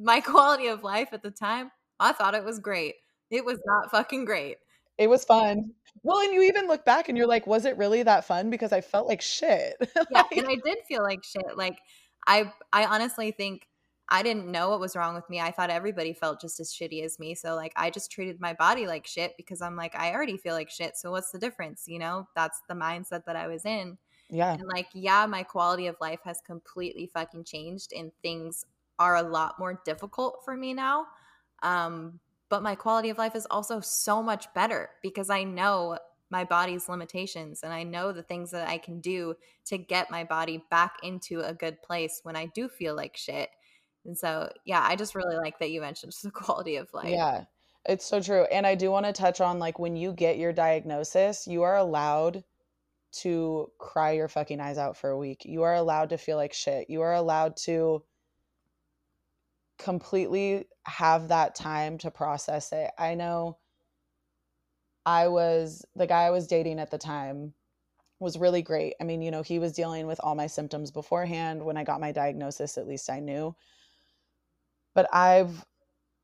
[0.00, 2.94] my quality of life at the time i thought it was great
[3.30, 4.56] it was not fucking great
[4.98, 5.70] it was fun
[6.02, 8.72] well and you even look back and you're like was it really that fun because
[8.72, 11.78] i felt like shit like, yeah and i did feel like shit like
[12.26, 13.66] i i honestly think
[14.12, 15.40] I didn't know what was wrong with me.
[15.40, 17.34] I thought everybody felt just as shitty as me.
[17.34, 20.52] So like I just treated my body like shit because I'm like I already feel
[20.52, 20.98] like shit.
[20.98, 22.28] So what's the difference, you know?
[22.36, 23.96] That's the mindset that I was in.
[24.32, 24.54] Yeah.
[24.54, 28.64] And like, yeah, my quality of life has completely fucking changed and things
[28.98, 31.06] are a lot more difficult for me now.
[31.62, 32.18] Um,
[32.48, 35.98] but my quality of life is also so much better because I know
[36.30, 39.34] my body's limitations and I know the things that I can do
[39.66, 43.50] to get my body back into a good place when I do feel like shit.
[44.06, 47.10] And so, yeah, I just really like that you mentioned the quality of life.
[47.10, 47.44] Yeah.
[47.84, 48.44] It's so true.
[48.44, 51.76] And I do want to touch on like when you get your diagnosis, you are
[51.76, 52.42] allowed
[53.12, 55.44] to cry your fucking eyes out for a week.
[55.44, 56.88] You are allowed to feel like shit.
[56.88, 58.02] You are allowed to
[59.78, 62.90] completely have that time to process it.
[62.98, 63.58] I know
[65.04, 67.54] I was the guy I was dating at the time
[68.20, 68.94] was really great.
[69.00, 71.62] I mean, you know, he was dealing with all my symptoms beforehand.
[71.62, 73.54] When I got my diagnosis, at least I knew.
[74.94, 75.64] But I've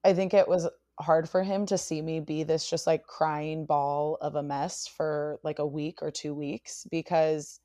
[0.04, 0.68] I think it was
[1.00, 4.86] hard for him to see me be this just like crying ball of a mess
[4.88, 7.60] for like a week or 2 weeks because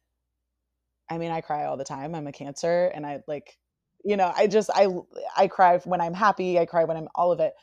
[1.10, 2.15] I mean, I cry all the time.
[2.15, 3.58] I'm a cancer and I like
[4.06, 4.88] you know, I just I
[5.38, 7.54] I cry when I'm happy, I cry when I'm all of it.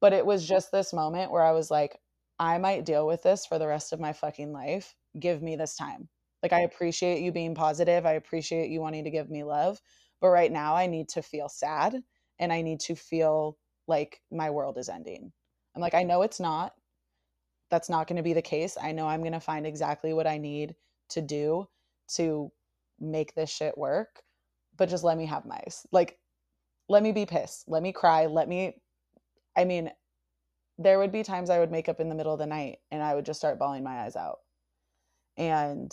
[0.00, 1.98] But it was just this moment where I was like
[2.38, 4.94] I might deal with this for the rest of my fucking life.
[5.18, 6.08] Give me this time.
[6.42, 8.06] Like, I appreciate you being positive.
[8.06, 9.78] I appreciate you wanting to give me love.
[10.22, 12.02] But right now, I need to feel sad
[12.38, 13.58] and I need to feel
[13.90, 15.32] like my world is ending.
[15.74, 16.72] I'm like, I know it's not.
[17.70, 18.78] That's not going to be the case.
[18.82, 20.74] I know I'm going to find exactly what I need
[21.10, 21.68] to do
[22.14, 22.50] to
[22.98, 24.22] make this shit work.
[24.78, 25.60] But just let me have my,
[25.92, 26.18] like,
[26.88, 27.68] let me be pissed.
[27.68, 28.26] Let me cry.
[28.26, 28.80] Let me,
[29.56, 29.90] I mean,
[30.78, 33.02] there would be times I would make up in the middle of the night and
[33.02, 34.38] I would just start bawling my eyes out.
[35.36, 35.92] And,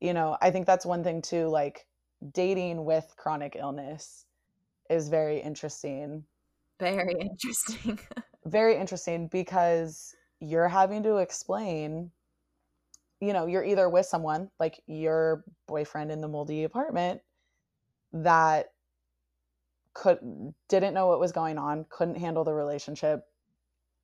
[0.00, 1.86] you know, I think that's one thing too, like
[2.32, 4.24] dating with chronic illness
[4.90, 6.24] is very interesting.
[6.78, 7.22] Very mm.
[7.22, 7.98] interesting.
[8.46, 12.10] very interesting because you're having to explain,
[13.20, 17.20] you know, you're either with someone like your boyfriend in the moldy apartment
[18.12, 18.72] that
[19.94, 20.18] could
[20.68, 23.24] didn't know what was going on, couldn't handle the relationship,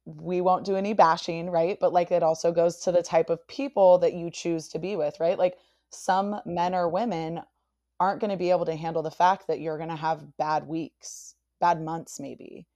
[0.06, 1.78] we won't do any bashing, right?
[1.80, 4.96] But like it also goes to the type of people that you choose to be
[4.96, 5.38] with, right?
[5.38, 5.56] Like
[5.90, 7.40] some men or women
[8.00, 10.66] aren't going to be able to handle the fact that you're going to have bad
[10.66, 12.66] weeks, bad months, maybe.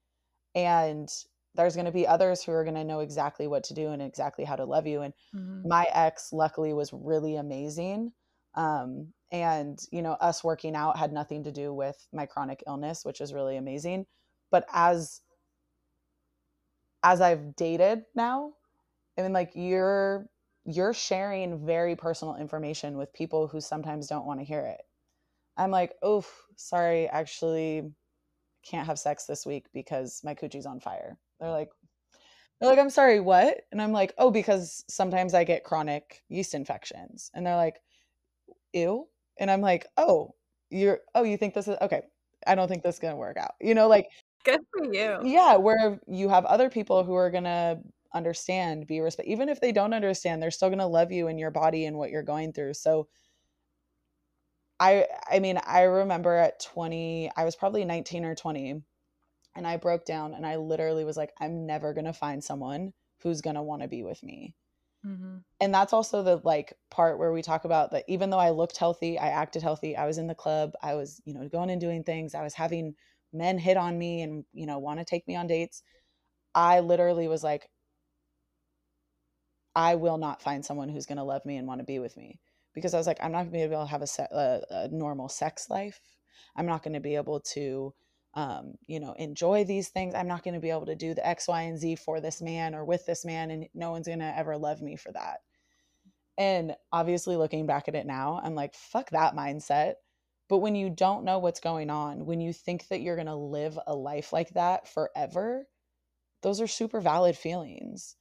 [0.55, 1.11] And
[1.55, 4.01] there's going to be others who are going to know exactly what to do and
[4.01, 5.03] exactly how to love you.
[5.03, 5.69] And mm-hmm.
[5.69, 8.13] my ex, luckily, was really amazing.
[8.55, 13.05] Um, and, you know, us working out had nothing to do with my chronic illness,
[13.05, 14.07] which is really amazing.
[14.51, 15.21] But as
[17.03, 18.55] as I've dated now,
[19.19, 20.27] I mean like you're
[20.65, 24.81] you're sharing very personal information with people who sometimes don't want to hear it.
[25.59, 26.25] I'm like, "Oh,
[26.57, 27.93] sorry, actually
[28.63, 31.71] can't have sex this week because my coochie's on fire." They're like
[32.61, 36.55] they're like, "I'm sorry, what?" And I'm like, "Oh, because sometimes I get chronic yeast
[36.55, 37.77] infections." And they're like,
[38.73, 40.35] "Ew." And I'm like, "Oh,
[40.71, 42.03] you're oh, you think this is okay.
[42.47, 44.09] I don't think this is going to work out." You know, like
[44.45, 45.19] Good for you.
[45.23, 47.81] Yeah, where you have other people who are going to
[48.15, 51.39] understand, be respect even if they don't understand, they're still going to love you and
[51.39, 52.75] your body and what you're going through.
[52.75, 53.09] So
[54.81, 58.83] I I mean, I remember at 20, I was probably 19 or 20
[59.57, 62.93] and I broke down and I literally was like I'm never going to find someone
[63.23, 64.55] who's going to want to be with me.
[65.07, 65.39] Mm-hmm.
[65.61, 68.77] And that's also the like part where we talk about that even though I looked
[68.77, 71.81] healthy, I acted healthy, I was in the club, I was, you know, going and
[71.81, 72.95] doing things, I was having
[73.33, 75.83] men hit on me and you know want to take me on dates
[76.55, 77.69] i literally was like
[79.75, 82.17] i will not find someone who's going to love me and want to be with
[82.17, 82.39] me
[82.79, 84.89] because i was like i'm not to be able to have a, se- a, a
[84.89, 86.01] normal sex life.
[86.57, 87.95] I'm not to be able to
[88.35, 90.15] um, you know enjoy these things.
[90.15, 92.75] I'm not to be able to do the x y and z for this man
[92.75, 95.39] or with this man and no one's to ever love me for that.
[96.37, 99.95] And obviously looking back at it now i'm like fuck that mindset.
[100.49, 103.35] But when you don't know what's going on, when you think that you're going to
[103.35, 105.67] live a life like that forever,
[106.43, 108.17] those are super valid feelings.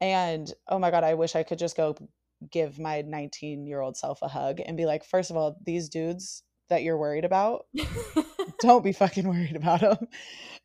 [0.00, 1.96] And oh my God, I wish I could just go
[2.50, 5.88] give my 19 year old self a hug and be like, first of all, these
[5.88, 7.66] dudes that you're worried about,
[8.60, 10.08] don't be fucking worried about them.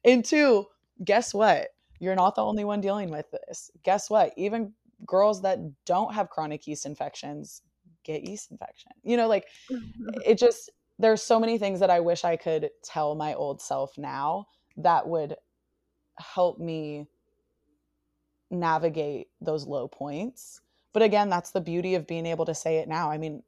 [0.03, 0.65] And two,
[1.03, 1.69] guess what?
[1.99, 3.71] You're not the only one dealing with this.
[3.83, 4.33] Guess what?
[4.37, 4.73] Even
[5.05, 7.61] girls that don't have chronic yeast infections
[8.03, 8.91] get yeast infection.
[9.03, 10.09] You know, like mm-hmm.
[10.25, 13.97] it just there's so many things that I wish I could tell my old self
[13.97, 14.47] now
[14.77, 15.35] that would
[16.17, 17.08] help me
[18.49, 20.62] navigate those low points.
[20.98, 23.12] But again, that's the beauty of being able to say it now.
[23.12, 23.43] I mean,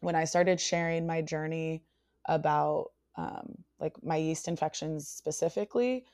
[0.00, 1.84] when I started sharing my journey
[2.26, 6.04] about um, like my yeast infections specifically,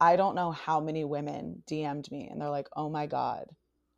[0.00, 3.46] I don't know how many women DM'd me and they're like, "Oh my god,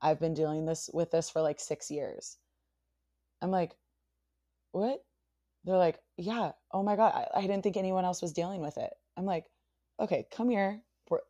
[0.01, 2.39] I've been dealing this with this for like 6 years."
[3.43, 3.77] I'm like,
[4.73, 5.05] "What?
[5.65, 8.79] they're like, yeah, oh my God, I, I didn't think anyone else was dealing with
[8.79, 8.93] it.
[9.19, 9.47] I'm like,
[10.01, 10.83] okay, come here.
[11.11, 11.21] We're,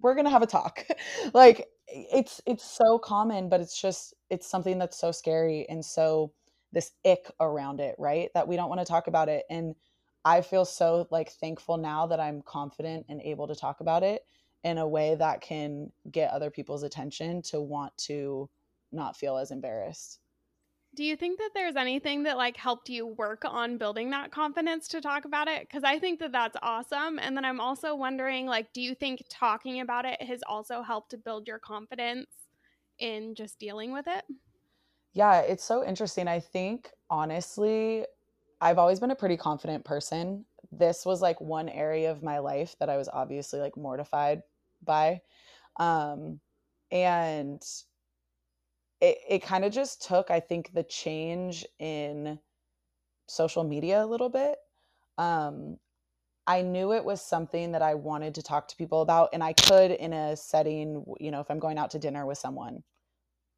[0.00, 0.86] we're going to have a talk.
[1.34, 5.66] like it's, it's so common, but it's just, it's something that's so scary.
[5.68, 6.32] And so
[6.72, 8.30] this ick around it, right?
[8.34, 9.44] That we don't want to talk about it.
[9.50, 9.74] And
[10.24, 14.22] I feel so like thankful now that I'm confident and able to talk about it.
[14.64, 18.50] in a way that can get other people's attention to want to
[18.92, 20.20] not feel as embarrassed.
[20.94, 24.88] Do you think that there's anything that like helped you work on building that confidence
[24.88, 25.68] to talk about it?
[25.70, 27.18] Cuz I think that that's awesome.
[27.18, 31.10] And then I'm also wondering like do you think talking about it has also helped
[31.10, 32.45] to build your confidence
[32.98, 34.24] in just dealing with it?
[35.12, 36.28] Yeah, it's so interesting.
[36.28, 38.06] I think honestly,
[38.60, 40.46] I've always been a pretty confident person.
[40.70, 44.42] This was like one area of my life that I was obviously like mortified
[44.82, 45.22] by.
[45.78, 46.40] Um
[46.90, 47.62] and
[49.00, 52.38] it, it kind of just took, I think, the change in
[53.28, 54.58] social media a little bit.
[55.18, 55.78] Um,
[56.46, 59.52] I knew it was something that I wanted to talk to people about, and I
[59.52, 62.82] could in a setting, you know, if I'm going out to dinner with someone,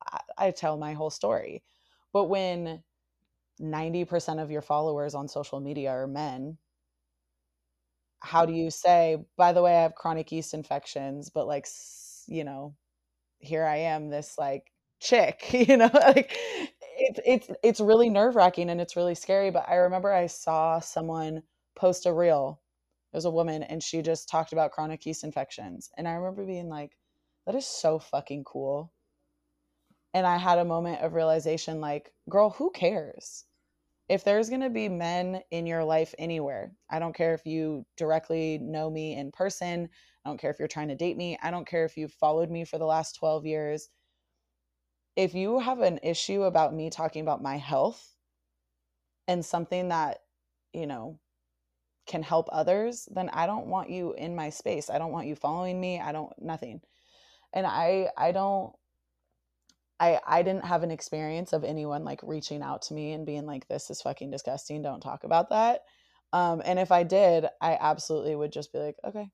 [0.06, 1.64] I, I tell my whole story.
[2.12, 2.82] But when
[3.60, 6.58] 90% of your followers on social media are men,
[8.20, 11.66] how do you say, by the way, I have chronic yeast infections, but like,
[12.26, 12.74] you know,
[13.40, 16.32] here I am, this like chick you know like
[16.98, 21.42] it's it's it's really nerve-wracking and it's really scary but i remember i saw someone
[21.76, 22.60] post a reel
[23.12, 25.90] it was a woman and she just talked about chronic yeast infections.
[25.96, 26.96] And i remember being like
[27.46, 28.92] that is so fucking cool.
[30.14, 33.44] And i had a moment of realization like girl who cares?
[34.08, 37.84] If there's going to be men in your life anywhere i don't care if you
[37.98, 39.88] directly know me in person
[40.24, 42.50] i don't care if you're trying to date me i don't care if you've followed
[42.50, 43.90] me for the last 12 years
[45.18, 48.14] if you have an issue about me talking about my health
[49.26, 50.18] and something that,
[50.72, 51.18] you know,
[52.08, 54.90] can help others, then I don't want you in my space.
[54.90, 56.00] I don't want you following me.
[56.00, 56.80] I don't nothing.
[57.54, 58.74] And I I don't
[60.00, 63.46] I I didn't have an experience of anyone like reaching out to me and being
[63.46, 64.82] like this is fucking disgusting.
[64.82, 65.82] Don't talk about that.
[66.32, 69.28] Um and if I did, I absolutely would just be like, okay.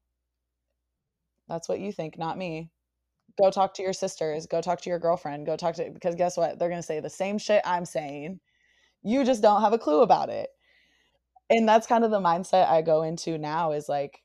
[1.49, 2.71] That's what you think, not me
[3.41, 6.37] go talk to your sisters, go talk to your girlfriend, go talk to because guess
[6.37, 6.59] what?
[6.59, 8.41] They're going to say the same shit I'm saying.
[9.03, 10.49] You just don't have a clue about it.
[11.51, 14.23] And that's kind of the mindset I go into now is like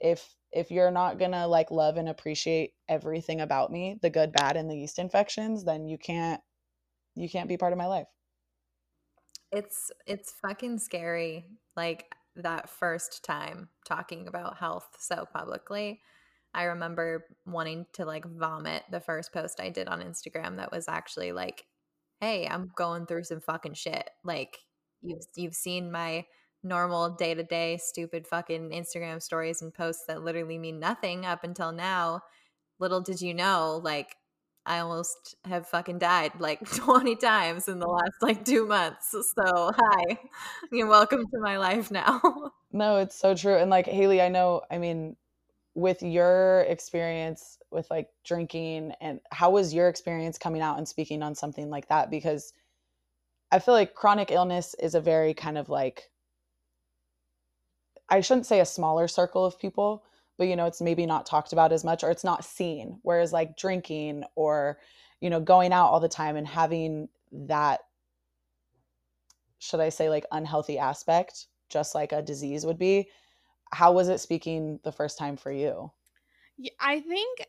[0.00, 4.32] if if you're not going to like love and appreciate everything about me, the good,
[4.32, 6.40] bad and the yeast infections, then you can't
[7.14, 8.06] you can't be part of my life.
[9.50, 12.04] It's it's fucking scary like
[12.36, 16.00] that first time talking about health so publicly
[16.54, 20.88] I remember wanting to like vomit the first post I did on Instagram that was
[20.88, 21.66] actually like,
[22.20, 24.58] "Hey, I'm going through some fucking shit." Like
[25.02, 26.24] you've you've seen my
[26.62, 32.20] normal day-to-day stupid fucking Instagram stories and posts that literally mean nothing up until now.
[32.80, 34.16] Little did you know, like
[34.66, 39.10] I almost have fucking died like 20 times in the last like 2 months.
[39.10, 40.18] So, hi.
[40.70, 42.20] You're welcome to my life now.
[42.72, 43.56] no, it's so true.
[43.56, 45.16] And like Haley, I know, I mean,
[45.74, 51.22] with your experience with like drinking and how was your experience coming out and speaking
[51.22, 52.52] on something like that because
[53.52, 56.10] i feel like chronic illness is a very kind of like
[58.08, 60.04] i shouldn't say a smaller circle of people
[60.36, 63.32] but you know it's maybe not talked about as much or it's not seen whereas
[63.32, 64.78] like drinking or
[65.20, 67.80] you know going out all the time and having that
[69.58, 73.08] should i say like unhealthy aspect just like a disease would be
[73.72, 75.90] how was it speaking the first time for you?
[76.80, 77.40] I think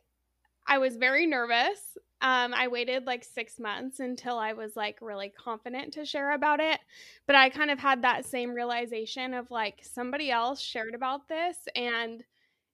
[0.67, 1.97] I was very nervous.
[2.21, 6.59] Um, I waited like six months until I was like really confident to share about
[6.59, 6.79] it.
[7.27, 11.57] But I kind of had that same realization of like somebody else shared about this
[11.75, 12.23] and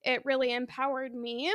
[0.03, 1.53] it really empowered me.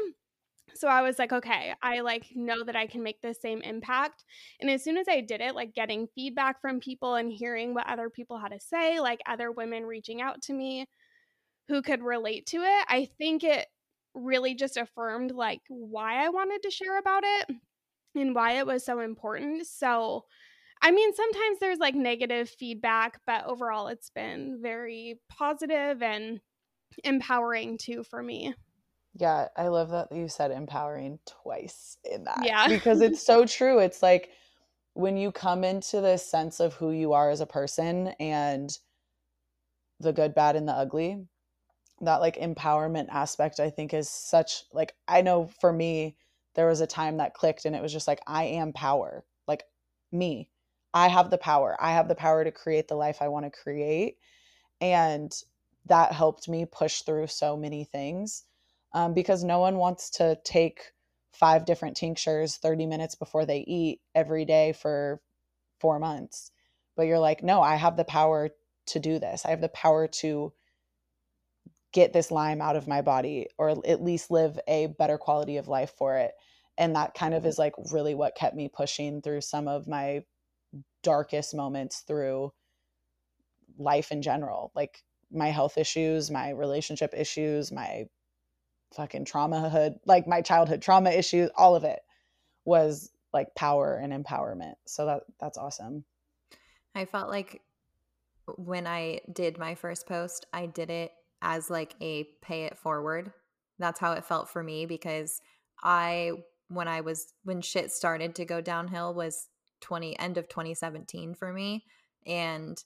[0.75, 4.25] So I was like, okay, I like know that I can make the same impact.
[4.61, 7.89] And as soon as I did it, like getting feedback from people and hearing what
[7.89, 10.87] other people had to say, like other women reaching out to me,
[11.67, 13.67] who could relate to it, I think it
[14.15, 17.57] really just affirmed like why I wanted to share about it
[18.15, 19.67] and why it was so important.
[19.67, 20.25] So,
[20.83, 26.41] I mean, sometimes there's like negative feedback, but overall it's been very positive and
[27.05, 28.55] empowering too for me.
[29.15, 32.43] Yeah, I love that you said empowering twice in that.
[32.45, 32.69] Yeah.
[32.69, 33.79] because it's so true.
[33.81, 34.31] It's like
[34.95, 38.71] when you come into this sense of who you are as a person and
[39.99, 41.27] the good, bad, and the ugly,
[42.01, 46.17] that like empowerment aspect i think is such like i know for me
[46.61, 49.25] there was a time that clicked and it was just like i am power.
[49.49, 49.65] Like
[50.13, 50.51] me.
[50.93, 51.75] I have the power.
[51.81, 54.19] I have the power to create the life i want to create.
[54.79, 55.33] And
[55.87, 58.45] that helped me push through so many things
[58.93, 60.93] um, because no one wants to take
[61.33, 65.23] five different tinctures 30 minutes before they eat every day for
[65.79, 66.53] four months.
[66.95, 68.51] But you're like no i have the power
[68.89, 69.47] to do this.
[69.47, 70.53] I have the power to
[71.93, 75.69] get this Lyme out of my body or at least live a better quality of
[75.69, 76.35] life for it.
[76.81, 77.51] And that kind of mm-hmm.
[77.51, 80.25] is like really what kept me pushing through some of my
[81.03, 82.53] darkest moments through
[83.79, 84.73] life in general.
[84.75, 88.07] Like my health issues, my relationship issues, my
[88.95, 92.01] fucking trauma hood, like my childhood trauma issues, all of it
[92.65, 94.75] was like power and empowerment.
[94.87, 96.05] So that that's awesome.
[96.95, 97.61] I felt like
[98.57, 101.13] when I did my first post, I did it
[101.43, 103.33] as like a pay it forward.
[103.79, 105.41] That's how it felt for me because
[105.83, 106.33] I
[106.71, 109.49] when I was when shit started to go downhill was
[109.81, 111.85] 20 end of 2017 for me
[112.27, 112.83] and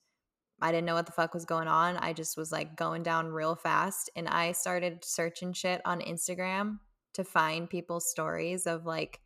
[0.62, 1.97] I didn't know what the fuck was going on.
[1.97, 6.78] I just was like going down real fast and I started searching shit on Instagram
[7.14, 9.20] to find people's stories of like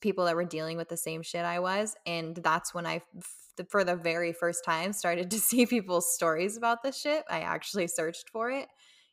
[0.00, 3.02] people that were dealing with the same shit I was and that's when I
[3.70, 7.24] for the very first time started to see people's stories about this shit.
[7.30, 8.68] I actually searched for it.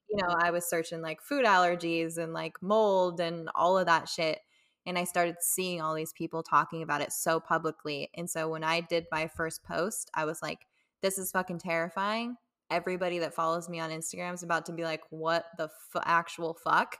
[0.09, 4.09] You know, I was searching like food allergies and like mold and all of that
[4.09, 4.39] shit
[4.85, 8.09] and I started seeing all these people talking about it so publicly.
[8.15, 10.65] And so when I did my first post, I was like
[11.01, 12.35] this is fucking terrifying.
[12.69, 16.53] Everybody that follows me on Instagram is about to be like, what the f- actual
[16.53, 16.97] fuck?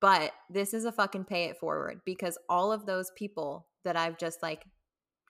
[0.00, 4.18] But this is a fucking pay it forward because all of those people that I've
[4.18, 4.64] just like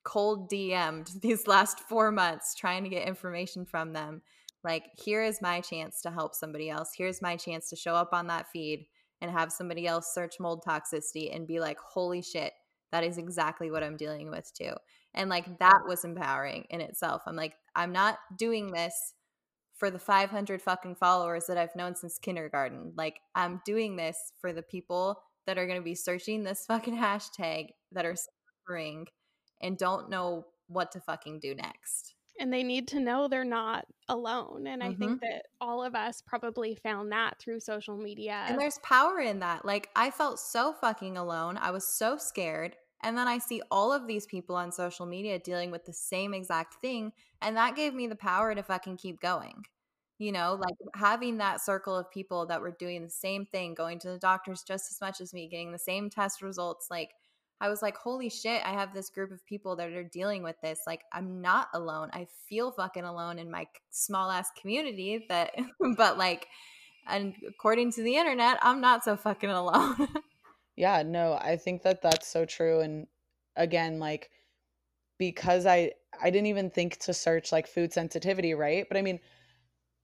[0.05, 4.23] cold DM'd these last four months trying to get information from them,
[4.63, 6.91] like, here is my chance to help somebody else.
[6.97, 8.87] Here's my chance to show up on that feed
[9.25, 12.53] and have somebody else search mold toxicity and be like, holy shit,
[12.93, 14.73] that is exactly what I'm dealing with too.
[15.15, 17.23] And like that was empowering in itself.
[17.27, 19.15] I'm like, I'm not doing this
[19.77, 22.93] for the 500 fucking followers that I've known since kindergarten.
[22.97, 26.97] Like, I'm doing this for the people that are going to be searching this fucking
[26.97, 28.15] hashtag that are
[28.67, 29.07] suffering
[29.63, 32.15] and don't know what to fucking do next.
[32.39, 34.67] And they need to know they're not alone.
[34.67, 34.93] And mm-hmm.
[34.93, 35.27] I think mm-hmm.
[35.31, 38.45] that all of us probably found that through social media.
[38.49, 39.65] And there's power in that.
[39.65, 41.59] Like, I felt so fucking alone.
[41.61, 42.77] I was so scared.
[43.03, 46.35] And then I see all of these people on social media dealing with the same
[46.35, 47.13] exact thing.
[47.41, 49.67] And that gave me the power to fucking keep going.
[50.19, 53.99] You know, like having that circle of people that were doing the same thing, going
[54.01, 56.89] to the doctors just as much as me, getting the same test results.
[56.91, 57.11] Like,
[57.61, 60.57] I was like, holy shit, I have this group of people that are dealing with
[60.61, 60.81] this.
[60.87, 62.11] Like, I'm not alone.
[62.13, 65.53] I feel fucking alone in my small ass community that,
[65.97, 66.47] but like,
[67.07, 70.09] and according to the internet, I'm not so fucking alone.
[70.77, 73.07] Yeah, no, I think that that's so true and
[73.57, 74.31] again like
[75.19, 75.93] because I
[76.23, 78.87] I didn't even think to search like food sensitivity, right?
[78.89, 79.21] But I mean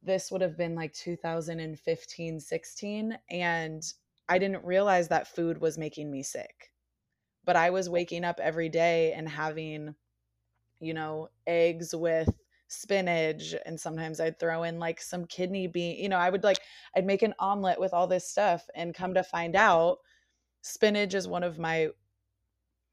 [0.02, 3.82] this would have been like 2015, 16 and
[4.28, 6.72] I didn't realize that food was making me sick.
[7.44, 9.94] But I was waking up every day and having
[10.80, 12.28] you know, eggs with
[12.68, 16.60] spinach and sometimes I'd throw in like some kidney bean, you know, I would like
[16.96, 19.98] I'd make an omelet with all this stuff and come to find out
[20.62, 21.88] spinach is one of my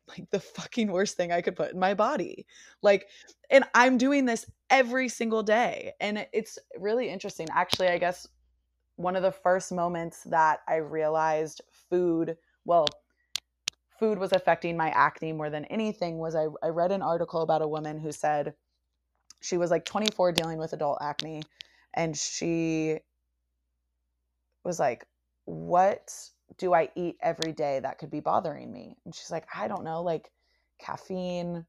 [0.07, 2.45] like the fucking worst thing I could put in my body.
[2.81, 3.07] Like,
[3.49, 5.91] and I'm doing this every single day.
[5.99, 7.47] And it's really interesting.
[7.51, 8.25] Actually, I guess
[8.95, 12.87] one of the first moments that I realized food, well,
[13.99, 17.61] food was affecting my acne more than anything was I, I read an article about
[17.61, 18.53] a woman who said
[19.41, 21.43] she was like 24 dealing with adult acne.
[21.93, 22.99] And she
[24.63, 25.05] was like,
[25.45, 26.11] what
[26.57, 28.97] do I eat every day that could be bothering me?
[29.05, 30.31] And she's like, I don't know, like
[30.79, 31.65] caffeine,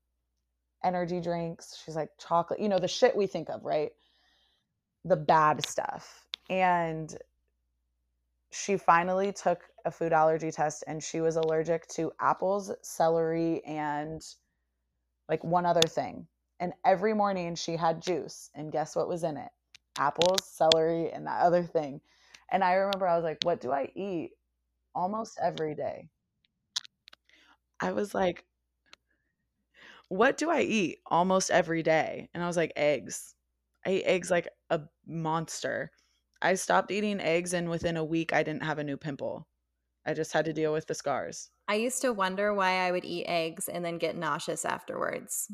[0.84, 1.80] energy drinks.
[1.84, 3.92] She's like, chocolate, you know, the shit we think of, right?
[5.04, 6.26] The bad stuff.
[6.50, 7.16] And
[8.50, 14.22] she finally took a food allergy test and she was allergic to apples, celery, and
[15.28, 16.28] like one other thing.
[16.60, 18.50] And every morning she had juice.
[18.54, 19.50] And guess what was in it?
[19.98, 22.00] Apples, celery, and that other thing.
[22.50, 24.32] And I remember I was like, what do I eat?
[24.94, 26.08] almost every day.
[27.80, 28.44] I was like,
[30.08, 32.28] what do I eat almost every day?
[32.34, 33.34] And I was like, eggs.
[33.86, 35.92] I ate eggs like a monster.
[36.42, 39.47] I stopped eating eggs, and within a week, I didn't have a new pimple.
[40.08, 41.50] I just had to deal with the scars.
[41.68, 45.52] I used to wonder why I would eat eggs and then get nauseous afterwards.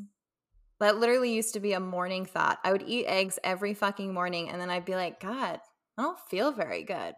[0.79, 2.59] That literally used to be a morning thought.
[2.63, 5.59] I would eat eggs every fucking morning, and then I'd be like, God,
[5.97, 7.15] I don't feel very good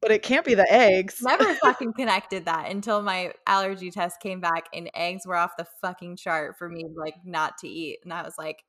[0.00, 1.20] but it can't be the eggs.
[1.22, 5.66] Never fucking connected that until my allergy test came back and eggs were off the
[5.80, 7.98] fucking chart for me, like not to eat.
[8.04, 8.64] And I was like,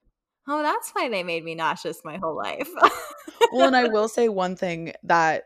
[0.47, 2.69] oh, that's why they made me nauseous my whole life.
[3.51, 5.45] well, and I will say one thing that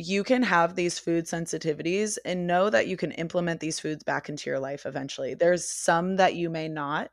[0.00, 4.30] you can have these food sensitivities and know that you can implement these foods back
[4.30, 5.34] into your life eventually.
[5.34, 7.10] There's some that you may not,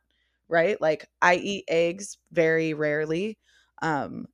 [0.48, 0.80] right?
[0.80, 3.36] Like I eat eggs very rarely.
[3.82, 4.24] Um,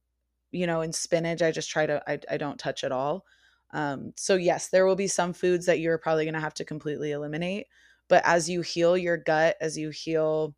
[0.53, 3.25] you know, in spinach, I just try to, I, I don't touch at all.
[3.73, 6.65] Um, so, yes, there will be some foods that you're probably going to have to
[6.65, 7.67] completely eliminate.
[8.09, 10.55] But as you heal your gut, as you heal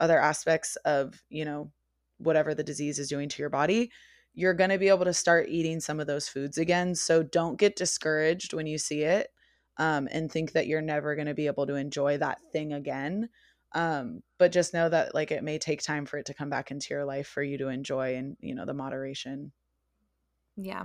[0.00, 1.70] other aspects of, you know,
[2.16, 3.90] whatever the disease is doing to your body,
[4.36, 6.94] you're going to be able to start eating some of those foods again.
[6.94, 9.32] So don't get discouraged when you see it
[9.78, 13.30] um, and think that you're never going to be able to enjoy that thing again.
[13.72, 16.70] Um, but just know that like it may take time for it to come back
[16.70, 19.52] into your life for you to enjoy and, you know, the moderation.
[20.56, 20.84] Yeah.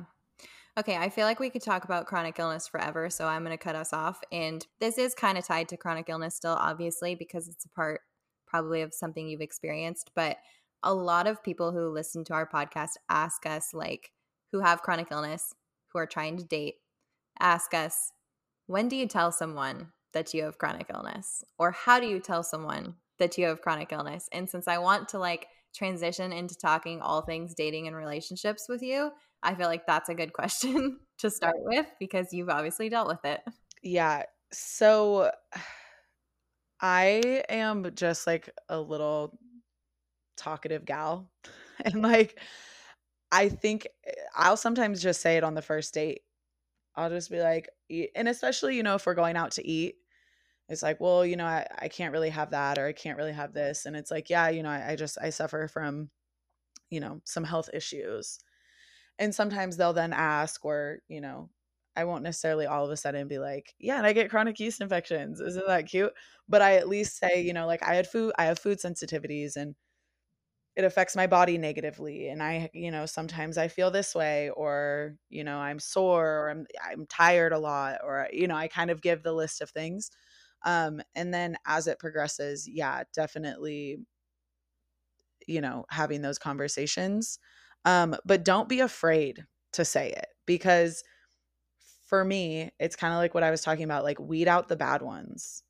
[0.80, 3.62] Okay, I feel like we could talk about chronic illness forever, so I'm going to
[3.62, 4.22] cut us off.
[4.32, 8.00] And this is kind of tied to chronic illness still, obviously, because it's a part
[8.48, 10.12] probably of something you've experienced.
[10.16, 10.38] But
[10.84, 14.12] a lot of people who listen to our podcast ask us, like,
[14.52, 15.54] who have chronic illness,
[15.90, 16.76] who are trying to date,
[17.40, 18.12] ask us,
[18.68, 21.44] when do you tell someone that you have chronic illness?
[21.58, 24.30] Or how do you tell someone that you have chronic illness?
[24.32, 28.82] And since I want to like transition into talking all things dating and relationships with
[28.82, 29.12] you,
[29.44, 33.24] I feel like that's a good question to start with because you've obviously dealt with
[33.26, 33.42] it.
[33.82, 34.24] Yeah.
[34.52, 35.32] So
[36.82, 39.38] I am just like a little
[40.38, 41.30] talkative gal.
[41.84, 42.40] And like,
[43.32, 46.22] I think eh, I'll sometimes just say it on the first date.
[46.96, 47.70] I'll just be like,
[48.16, 49.96] and especially, you know, if we're going out to eat,
[50.70, 53.34] it's like, well, you know, I, I can't really have that or I can't really
[53.34, 53.86] have this.
[53.86, 56.10] And it's like, yeah, you know, I, I just, I suffer from,
[56.90, 58.40] you know, some health issues.
[59.20, 61.50] And sometimes they'll then ask, or, you know,
[61.96, 64.82] I won't necessarily all of a sudden be like, yeah, and I get chronic yeast
[64.82, 65.42] infections.
[65.42, 66.14] Isn't that cute?
[66.50, 69.56] But I at least say, you know, like I had food, I have food sensitivities
[69.58, 69.76] and
[70.76, 75.16] it affects my body negatively and i you know sometimes i feel this way or
[75.30, 78.90] you know i'm sore or i'm i'm tired a lot or you know i kind
[78.90, 80.12] of give the list of things
[80.64, 83.98] um and then as it progresses yeah definitely
[85.48, 87.40] you know having those conversations
[87.86, 91.04] um but don't be afraid to say it because
[92.08, 94.76] for me it's kind of like what i was talking about like weed out the
[94.76, 95.64] bad ones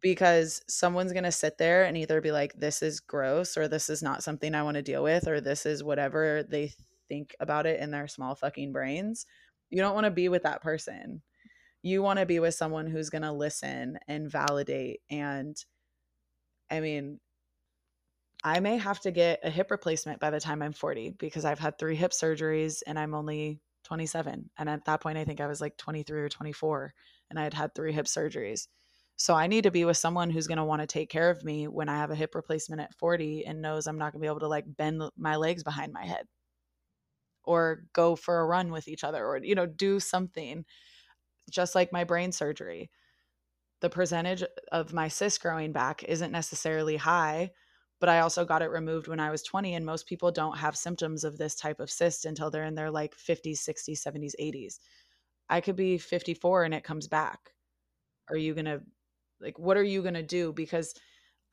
[0.00, 3.90] because someone's going to sit there and either be like this is gross or this
[3.90, 6.72] is not something I want to deal with or this is whatever they
[7.08, 9.26] think about it in their small fucking brains.
[9.68, 11.22] You don't want to be with that person.
[11.82, 15.56] You want to be with someone who's going to listen and validate and
[16.70, 17.20] I mean
[18.42, 21.58] I may have to get a hip replacement by the time I'm 40 because I've
[21.58, 25.46] had 3 hip surgeries and I'm only 27 and at that point I think I
[25.46, 26.94] was like 23 or 24
[27.28, 28.66] and I had had 3 hip surgeries
[29.20, 31.44] so I need to be with someone who's going to want to take care of
[31.44, 34.24] me when I have a hip replacement at 40 and knows I'm not going to
[34.24, 36.24] be able to like bend my legs behind my head
[37.44, 40.64] or go for a run with each other or you know do something
[41.50, 42.90] just like my brain surgery.
[43.82, 44.42] The percentage
[44.72, 47.50] of my cyst growing back isn't necessarily high,
[48.00, 50.78] but I also got it removed when I was 20 and most people don't have
[50.78, 54.78] symptoms of this type of cyst until they're in their like 50s, 60s, 70s, 80s.
[55.50, 57.50] I could be 54 and it comes back.
[58.30, 58.80] Are you going to
[59.40, 60.52] like, what are you going to do?
[60.52, 60.94] Because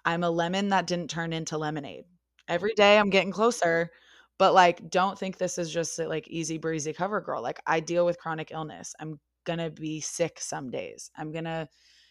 [0.06, 2.06] I'm a lemon that didn't turn into lemonade.
[2.48, 3.92] Every day I'm getting closer,
[4.38, 7.42] but like, don't think this is just like easy breezy cover girl.
[7.42, 8.94] Like, I deal with chronic illness.
[9.00, 11.12] I'm going to be sick some days.
[11.18, 11.68] I'm going to,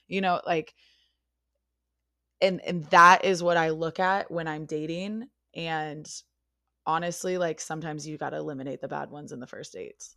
[0.08, 0.74] you know, like,
[2.40, 6.06] and and that is what I look at when I'm dating and
[6.86, 10.16] honestly like sometimes you got to eliminate the bad ones in the first dates.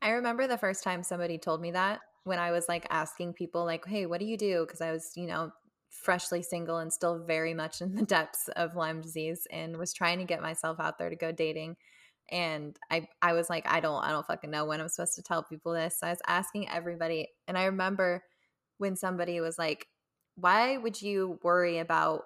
[0.00, 3.64] I remember the first time somebody told me that when I was like asking people,
[3.64, 4.64] like, hey, what do you do?
[4.66, 5.50] Because I was, you know,
[5.90, 10.18] freshly single and still very much in the depths of Lyme disease and was trying
[10.18, 11.76] to get myself out there to go dating.
[12.30, 15.22] And I, I was like, I don't, I don't fucking know when I'm supposed to
[15.22, 15.98] tell people this.
[16.00, 17.28] So I was asking everybody.
[17.46, 18.22] And I remember
[18.78, 19.86] when somebody was like,
[20.36, 22.22] why would you worry about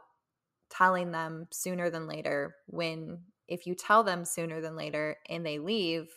[0.70, 5.59] telling them sooner than later when if you tell them sooner than later and they
[5.59, 6.09] leave,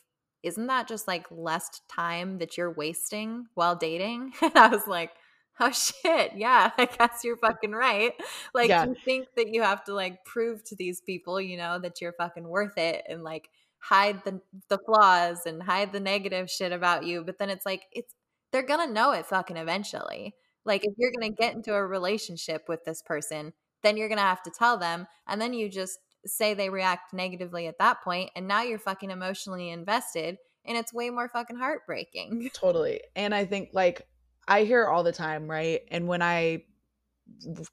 [0.43, 4.33] isn't that just like less time that you're wasting while dating?
[4.41, 5.11] And I was like,
[5.59, 8.13] oh shit, yeah, I guess you're fucking right.
[8.53, 8.85] Like yeah.
[8.85, 12.13] you think that you have to like prove to these people, you know, that you're
[12.13, 17.05] fucking worth it and like hide the the flaws and hide the negative shit about
[17.05, 18.13] you, but then it's like it's
[18.51, 20.35] they're going to know it fucking eventually.
[20.65, 24.17] Like if you're going to get into a relationship with this person, then you're going
[24.17, 28.01] to have to tell them and then you just say they react negatively at that
[28.01, 32.49] point and now you're fucking emotionally invested and it's way more fucking heartbreaking.
[32.53, 33.01] Totally.
[33.15, 34.07] And I think like
[34.47, 35.81] I hear all the time, right?
[35.91, 36.63] And when I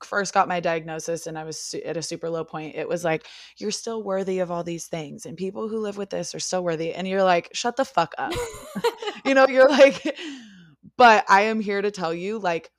[0.03, 3.27] first got my diagnosis and I was at a super low point, it was like,
[3.59, 5.27] you're still worthy of all these things.
[5.27, 6.93] And people who live with this are still worthy.
[6.93, 8.35] And you're like, shut the fuck up.
[9.25, 10.19] you know, you're like,
[10.97, 12.71] but I am here to tell you, like,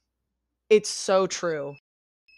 [0.70, 1.76] it's so true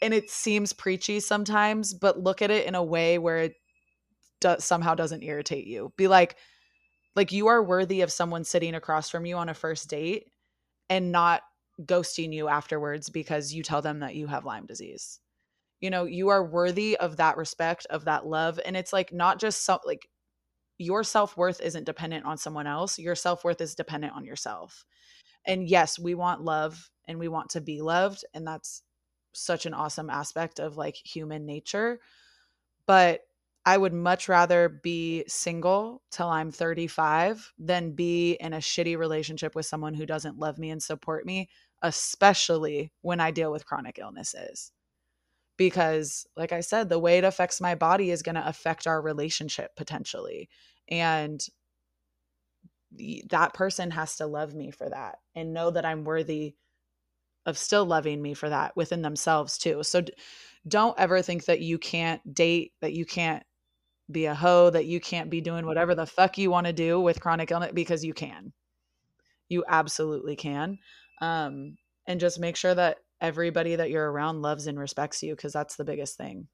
[0.01, 3.53] and it seems preachy sometimes, but look at it in a way where it,
[4.41, 5.93] do- somehow doesn't irritate you.
[5.97, 6.37] Be like,
[7.15, 10.27] like you are worthy of someone sitting across from you on a first date
[10.89, 11.41] and not
[11.83, 15.19] ghosting you afterwards because you tell them that you have Lyme disease.
[15.81, 18.59] You know, you are worthy of that respect, of that love.
[18.65, 20.07] And it's like not just so like
[20.77, 22.99] your self-worth isn't dependent on someone else.
[22.99, 24.85] Your self-worth is dependent on yourself.
[25.45, 28.23] And yes, we want love and we want to be loved.
[28.33, 28.83] And that's
[29.39, 31.99] such an awesome aspect of like human nature.
[32.85, 33.21] But
[33.65, 39.53] I would much rather be single till I'm 35 than be in a shitty relationship
[39.53, 41.49] with someone who doesn't love me and support me,
[41.81, 44.71] especially when I deal with chronic illnesses.
[45.57, 49.01] Because, like I said, the way it affects my body is going to affect our
[49.01, 50.49] relationship potentially.
[50.87, 51.45] And
[53.29, 56.55] that person has to love me for that and know that I'm worthy
[57.45, 59.83] of still loving me for that within themselves too.
[59.83, 60.01] So
[60.67, 63.43] don't ever think that you can't date, that you can't
[64.11, 66.99] be a hoe, that you can't be doing whatever the fuck you want to do
[66.99, 68.53] with chronic illness because you can.
[69.47, 70.77] You absolutely can.
[71.21, 71.77] Um,
[72.07, 75.75] and just make sure that everybody that you're around loves and respects you because that's
[75.75, 76.47] the biggest thing.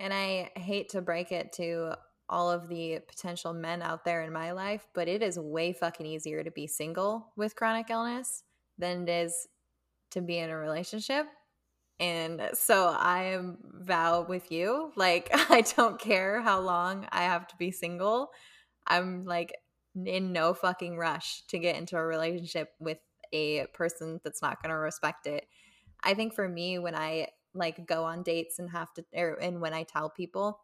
[0.00, 1.96] And I hate to break it to
[2.28, 6.06] all of the potential men out there in my life, but it is way fucking
[6.06, 8.42] easier to be single with chronic illness
[8.78, 9.48] than it is
[10.14, 11.26] to be in a relationship
[12.00, 17.46] and so I am vow with you, like, I don't care how long I have
[17.48, 18.30] to be single.
[18.86, 19.54] I'm like
[19.94, 22.98] in no fucking rush to get into a relationship with
[23.32, 25.46] a person that's not going to respect it.
[26.02, 29.60] I think for me, when I like go on dates and have to, or, and
[29.60, 30.58] when I tell people,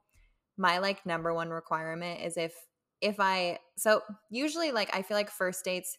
[0.59, 2.55] my like number one requirement is if,
[3.01, 5.97] if I, so usually like I feel like first dates,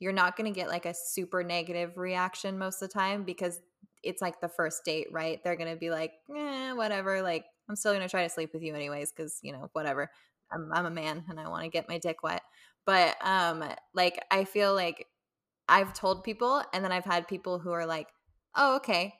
[0.00, 3.60] you're not going to get like a super negative reaction most of the time because
[4.02, 5.42] it's like the first date, right?
[5.42, 7.22] They're gonna be like, eh, whatever.
[7.22, 10.10] Like, I'm still gonna try to sleep with you anyways, because you know, whatever.
[10.52, 12.42] I'm I'm a man and I want to get my dick wet.
[12.86, 15.06] But um, like I feel like
[15.68, 18.08] I've told people, and then I've had people who are like,
[18.56, 19.14] oh, okay.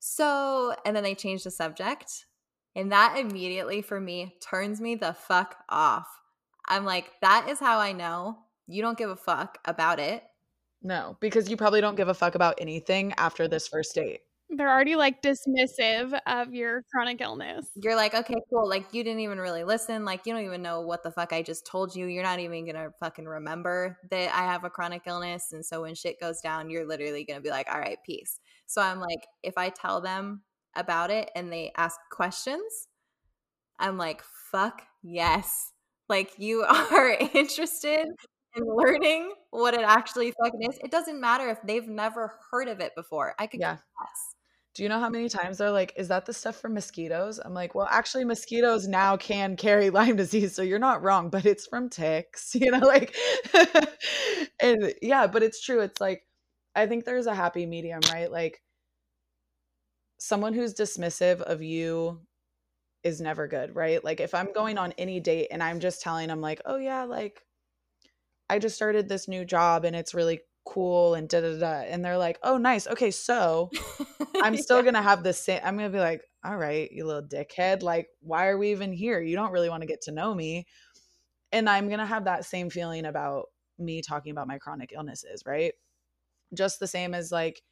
[0.00, 2.26] So, and then they change the subject.
[2.74, 6.08] And that immediately for me turns me the fuck off.
[6.66, 10.22] I'm like, that is how I know you don't give a fuck about it.
[10.82, 14.20] No, because you probably don't give a fuck about anything after this first date.
[14.50, 17.66] They're already like dismissive of your chronic illness.
[17.74, 18.68] You're like, okay, cool.
[18.68, 20.04] Like, you didn't even really listen.
[20.04, 22.06] Like, you don't even know what the fuck I just told you.
[22.06, 25.52] You're not even going to fucking remember that I have a chronic illness.
[25.52, 28.38] And so when shit goes down, you're literally going to be like, all right, peace.
[28.66, 30.42] So I'm like, if I tell them
[30.76, 32.88] about it and they ask questions,
[33.78, 35.72] I'm like, fuck yes.
[36.08, 38.08] Like, you are interested
[38.54, 40.78] and learning what it actually fucking is.
[40.82, 43.34] It doesn't matter if they've never heard of it before.
[43.38, 43.74] I could yeah.
[43.74, 44.34] guess.
[44.74, 47.38] Do you know how many times they're like, is that the stuff for mosquitoes?
[47.38, 50.54] I'm like, well, actually, mosquitoes now can carry Lyme disease.
[50.54, 53.14] So you're not wrong, but it's from ticks, you know, like,
[54.60, 55.80] and yeah, but it's true.
[55.80, 56.26] It's like,
[56.74, 58.30] I think there's a happy medium, right?
[58.30, 58.62] Like,
[60.18, 62.20] someone who's dismissive of you
[63.04, 64.02] is never good, right?
[64.02, 67.04] Like, if I'm going on any date and I'm just telling them, like, oh, yeah,
[67.04, 67.42] like,
[68.48, 71.80] I just started this new job and it's really cool and da da da.
[71.82, 72.86] And they're like, oh, nice.
[72.86, 73.70] Okay, so
[74.42, 74.84] I'm still yeah.
[74.84, 75.60] gonna have the same.
[75.64, 77.82] I'm gonna be like, all right, you little dickhead.
[77.82, 79.20] Like, why are we even here?
[79.20, 80.66] You don't really want to get to know me.
[81.52, 83.46] And I'm gonna have that same feeling about
[83.78, 85.72] me talking about my chronic illnesses, right?
[86.52, 87.62] Just the same as like,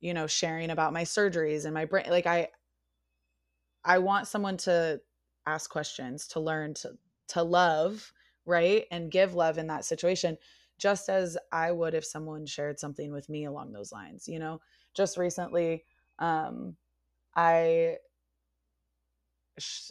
[0.00, 2.06] you know, sharing about my surgeries and my brain.
[2.10, 2.48] Like, I,
[3.84, 5.00] I want someone to
[5.46, 6.92] ask questions, to learn, to
[7.28, 8.12] to love
[8.46, 8.84] right?
[8.90, 10.36] And give love in that situation,
[10.78, 14.28] just as I would if someone shared something with me along those lines.
[14.28, 14.60] You know,
[14.94, 15.84] just recently,
[16.18, 16.76] um,
[17.34, 17.96] I,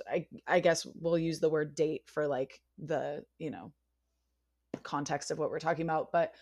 [0.09, 3.71] I, I guess we'll use the word date for like the, you know,
[4.83, 6.33] context of what we're talking about, but,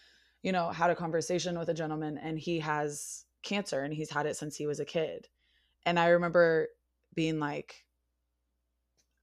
[0.41, 4.25] you know, had a conversation with a gentleman and he has cancer and he's had
[4.25, 5.27] it since he was a kid.
[5.85, 6.69] And I remember
[7.13, 7.85] being like,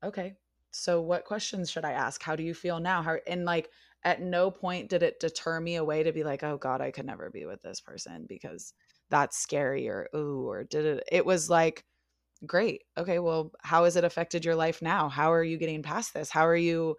[0.05, 0.35] okay,
[0.79, 2.23] so what questions should i ask?
[2.23, 3.03] How do you feel now?
[3.03, 3.71] How and like
[4.05, 7.07] at no point did it deter me away to be like oh god i could
[7.07, 8.73] never be with this person because
[9.11, 11.85] that's scary or ooh or did it it was like
[12.47, 15.09] great okay well how has it affected your life now?
[15.09, 16.31] How are you getting past this?
[16.31, 16.97] How are you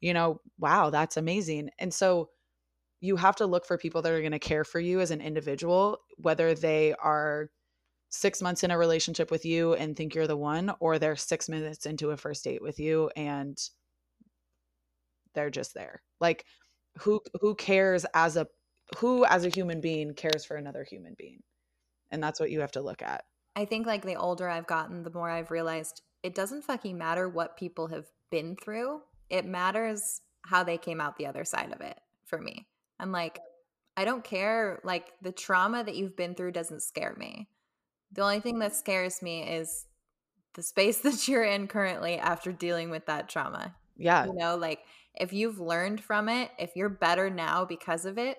[0.00, 1.70] you know wow that's amazing.
[1.78, 2.30] And so
[3.00, 5.20] you have to look for people that are going to care for you as an
[5.20, 7.50] individual whether they are
[8.14, 11.48] six months in a relationship with you and think you're the one, or they're six
[11.48, 13.58] minutes into a first date with you and
[15.34, 16.00] they're just there.
[16.20, 16.44] Like
[16.98, 18.46] who who cares as a
[18.98, 21.42] who as a human being cares for another human being?
[22.10, 23.24] And that's what you have to look at.
[23.56, 27.28] I think like the older I've gotten, the more I've realized it doesn't fucking matter
[27.28, 31.80] what people have been through, it matters how they came out the other side of
[31.80, 32.66] it for me.
[33.00, 33.40] I'm like,
[33.96, 34.80] I don't care.
[34.84, 37.48] Like, the trauma that you've been through doesn't scare me.
[38.14, 39.86] The only thing that scares me is
[40.54, 43.74] the space that you're in currently after dealing with that trauma.
[43.96, 44.26] Yeah.
[44.26, 44.80] You know, like
[45.14, 48.38] if you've learned from it, if you're better now because of it,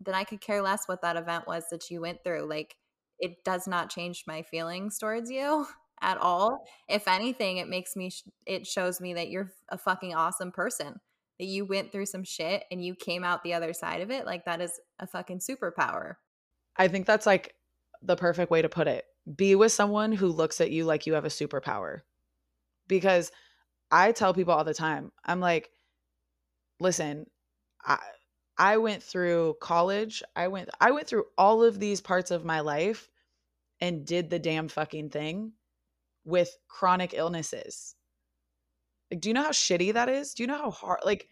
[0.00, 2.48] then I could care less what that event was that you went through.
[2.48, 2.76] Like
[3.18, 5.66] it does not change my feelings towards you
[6.00, 6.64] at all.
[6.88, 11.00] If anything, it makes me, sh- it shows me that you're a fucking awesome person,
[11.38, 14.26] that you went through some shit and you came out the other side of it.
[14.26, 16.14] Like that is a fucking superpower.
[16.76, 17.54] I think that's like
[18.02, 19.04] the perfect way to put it.
[19.36, 22.00] Be with someone who looks at you like you have a superpower.
[22.88, 23.30] Because
[23.90, 25.70] I tell people all the time, I'm like,
[26.80, 27.26] listen,
[27.84, 27.98] I
[28.58, 30.22] I went through college.
[30.36, 33.08] I went I went through all of these parts of my life
[33.80, 35.52] and did the damn fucking thing
[36.24, 37.94] with chronic illnesses.
[39.10, 40.34] Like, do you know how shitty that is?
[40.34, 41.28] Do you know how hard like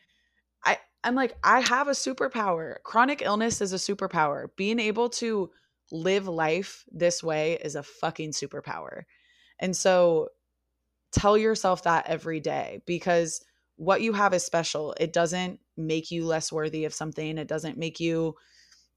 [0.65, 2.77] I I'm like I have a superpower.
[2.83, 4.49] Chronic illness is a superpower.
[4.57, 5.51] Being able to
[5.91, 9.03] live life this way is a fucking superpower.
[9.59, 10.29] And so
[11.13, 13.45] tell yourself that every day because
[13.77, 14.95] what you have is special.
[14.99, 17.39] It doesn't make you less worthy of something.
[17.39, 18.35] It doesn't make you,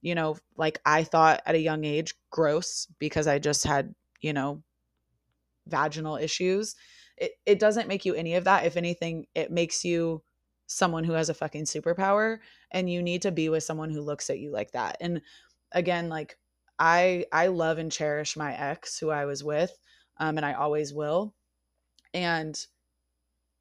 [0.01, 4.33] you know, like I thought at a young age, gross because I just had, you
[4.33, 4.63] know,
[5.67, 6.75] vaginal issues.
[7.15, 8.65] It, it doesn't make you any of that.
[8.65, 10.23] If anything, it makes you
[10.65, 12.39] someone who has a fucking superpower
[12.71, 14.97] and you need to be with someone who looks at you like that.
[14.99, 15.21] And
[15.73, 16.39] again, like
[16.81, 19.71] I I love and cherish my ex who I was with,
[20.17, 21.35] um, and I always will.
[22.13, 22.57] And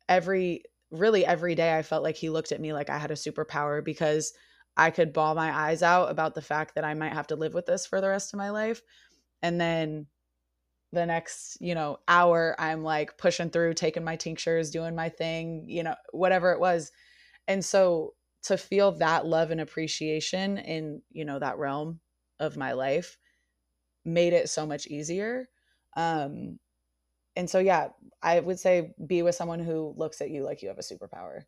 [0.08, 3.14] every really every day I felt like he looked at me like I had a
[3.14, 4.32] superpower because
[4.76, 7.52] I could bawl my eyes out about the fact that I might have to live
[7.52, 8.80] with this for the rest of my life.
[9.42, 10.06] And then
[10.92, 15.66] the next, you know, hour I'm like pushing through, taking my tinctures, doing my thing,
[15.68, 16.90] you know, whatever it was.
[17.48, 18.14] And so
[18.44, 22.00] to feel that love and appreciation in, you know, that realm
[22.40, 23.16] of my life
[24.04, 25.48] made it so much easier.
[25.96, 26.58] Um
[27.36, 27.88] and so yeah,
[28.22, 31.44] I would say be with someone who looks at you like you have a superpower.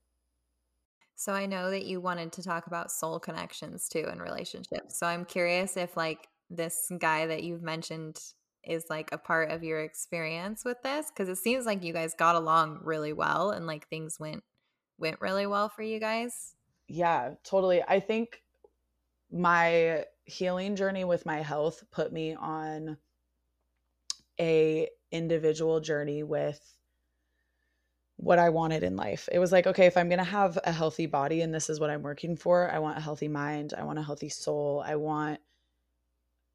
[1.14, 4.99] So I know that you wanted to talk about soul connections too in relationships.
[4.99, 8.20] So I'm curious if like this guy that you've mentioned
[8.64, 12.14] is like a part of your experience with this because it seems like you guys
[12.14, 14.43] got along really well and like things went
[14.99, 16.55] went really well for you guys.
[16.88, 17.82] Yeah, totally.
[17.86, 18.43] I think
[19.30, 22.97] my healing journey with my health put me on
[24.41, 26.61] a individual journey with
[28.16, 29.29] what I wanted in life.
[29.33, 31.81] It was like, okay, if I'm going to have a healthy body and this is
[31.81, 34.95] what I'm working for, I want a healthy mind, I want a healthy soul, I
[34.95, 35.41] want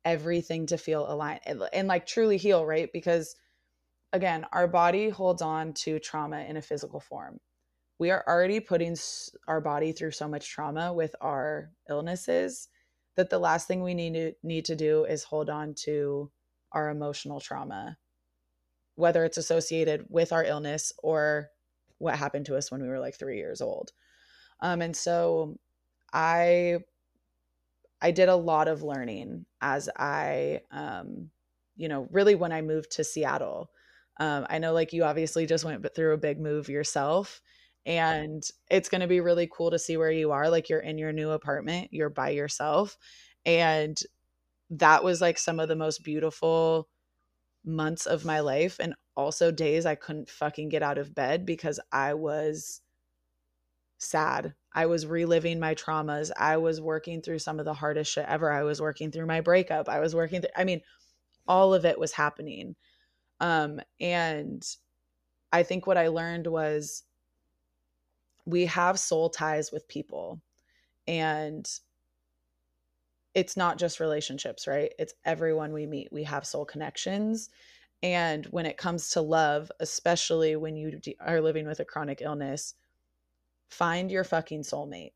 [0.06, 2.90] everything to feel aligned and, and like truly heal, right?
[2.94, 3.36] Because
[4.14, 7.40] again, our body holds on to trauma in a physical form.
[8.00, 8.96] We are already putting
[9.48, 12.70] our body through so much trauma with our illnesses
[13.18, 16.32] that the last thing we need to need to do is hold on to
[16.72, 17.98] our emotional trauma.
[18.96, 21.50] Whether it's associated with our illness or
[21.98, 23.92] what happened to us when we were like 3 years old.
[24.62, 25.58] Um, and so
[26.14, 26.78] i
[28.02, 31.30] i did a lot of learning as i um,
[31.76, 33.70] you know really when i moved to seattle.
[34.20, 37.42] Um, i know like you obviously just went through a big move yourself
[37.88, 40.98] and it's going to be really cool to see where you are like you're in
[40.98, 42.98] your new apartment you're by yourself
[43.46, 44.02] and
[44.70, 46.90] that was like some of the most beautiful
[47.66, 51.80] months of my life and also days I couldn't fucking get out of bed because
[51.92, 52.82] I was
[53.98, 54.54] sad.
[54.74, 56.30] I was reliving my traumas.
[56.38, 58.52] I was working through some of the hardest shit ever.
[58.52, 59.90] I was working through my breakup.
[59.90, 60.82] I was working through I mean
[61.48, 62.76] all of it was happening.
[63.40, 64.64] Um and
[65.52, 67.04] I think what I learned was
[68.48, 70.42] we have soul ties with people
[71.06, 71.70] and
[73.36, 74.94] it's not just relationships, right?
[74.98, 76.08] It's everyone we meet.
[76.14, 77.50] We have soul connections.
[78.02, 82.74] And when it comes to love, especially when you are living with a chronic illness,
[83.70, 85.12] find your fucking soulmate.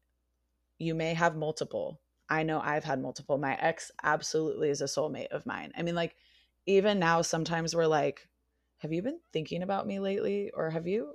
[0.77, 2.01] You may have multiple.
[2.29, 3.37] I know I've had multiple.
[3.37, 5.71] My ex absolutely is a soulmate of mine.
[5.77, 6.15] I mean, like,
[6.65, 8.27] even now, sometimes we're like,
[8.79, 10.51] have you been thinking about me lately?
[10.53, 11.13] Or have you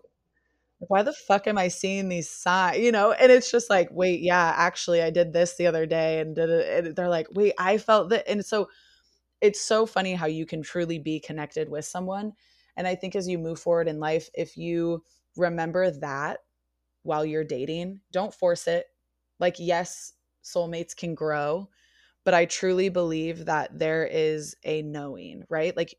[0.78, 2.78] why the fuck am I seeing these signs?
[2.78, 6.20] You know, and it's just like, wait, yeah, actually, I did this the other day,
[6.20, 8.68] and, and they're like, wait, I felt that, and so
[9.40, 12.32] it's so funny how you can truly be connected with someone.
[12.76, 15.02] And I think as you move forward in life, if you
[15.36, 16.40] remember that
[17.02, 18.86] while you're dating, don't force it.
[19.38, 20.12] Like, yes,
[20.44, 21.68] soulmates can grow,
[22.24, 25.76] but I truly believe that there is a knowing, right?
[25.76, 25.94] Like,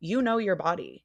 [0.00, 1.04] you know your body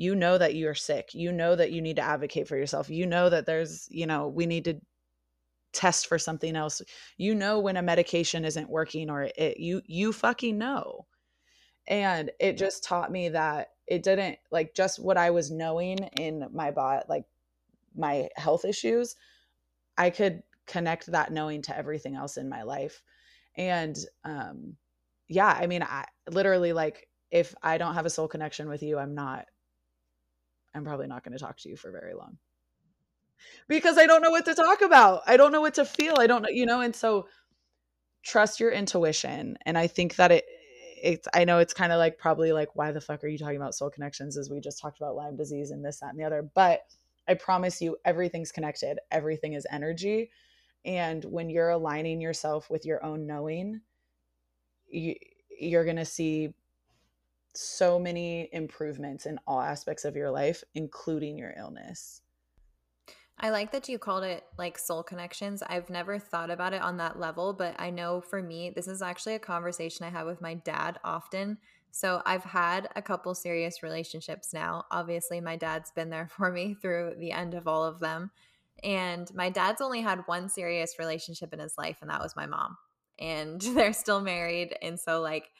[0.00, 3.06] you know that you're sick you know that you need to advocate for yourself you
[3.06, 4.80] know that there's you know we need to
[5.74, 6.80] test for something else
[7.18, 11.06] you know when a medication isn't working or it you you fucking know.
[11.86, 16.46] And it just taught me that it didn't like just what i was knowing in
[16.52, 17.24] my body like
[17.94, 19.16] my health issues
[19.98, 23.02] i could connect that knowing to everything else in my life.
[23.56, 24.76] And um
[25.28, 28.98] yeah i mean i literally like if i don't have a soul connection with you
[28.98, 29.46] i'm not
[30.74, 32.38] I'm probably not going to talk to you for very long
[33.68, 35.22] because I don't know what to talk about.
[35.26, 36.16] I don't know what to feel.
[36.18, 37.26] I don't know, you know, and so
[38.22, 39.56] trust your intuition.
[39.64, 40.44] And I think that it,
[41.02, 43.56] it's, I know it's kind of like probably like, why the fuck are you talking
[43.56, 46.24] about soul connections as we just talked about Lyme disease and this, that, and the
[46.24, 46.42] other.
[46.42, 46.82] But
[47.26, 50.30] I promise you, everything's connected, everything is energy.
[50.84, 53.80] And when you're aligning yourself with your own knowing,
[54.88, 55.14] you,
[55.58, 56.54] you're going to see
[57.54, 62.22] so many improvements in all aspects of your life, including your illness.
[63.42, 65.62] I like that you called it like soul connections.
[65.66, 69.00] I've never thought about it on that level, but I know for me, this is
[69.00, 71.56] actually a conversation I have with my dad often.
[71.90, 74.84] So I've had a couple serious relationships now.
[74.90, 78.30] Obviously, my dad's been there for me through the end of all of them.
[78.82, 82.46] And my dad's only had one serious relationship in his life, and that was my
[82.46, 82.76] mom.
[83.18, 84.76] And they're still married.
[84.82, 85.50] And so, like,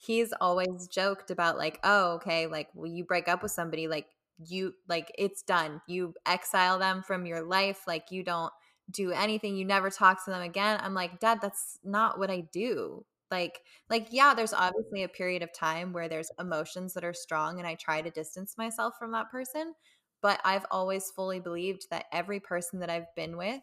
[0.00, 4.06] he's always joked about like oh okay like you break up with somebody like
[4.48, 5.82] you like it's done.
[5.86, 8.52] You exile them from your life like you don't
[8.90, 9.54] do anything.
[9.56, 10.80] You never talk to them again.
[10.82, 13.04] I'm like dad that's not what i do.
[13.30, 17.58] Like like yeah there's obviously a period of time where there's emotions that are strong
[17.58, 19.74] and i try to distance myself from that person
[20.20, 23.60] but i've always fully believed that every person that i've been with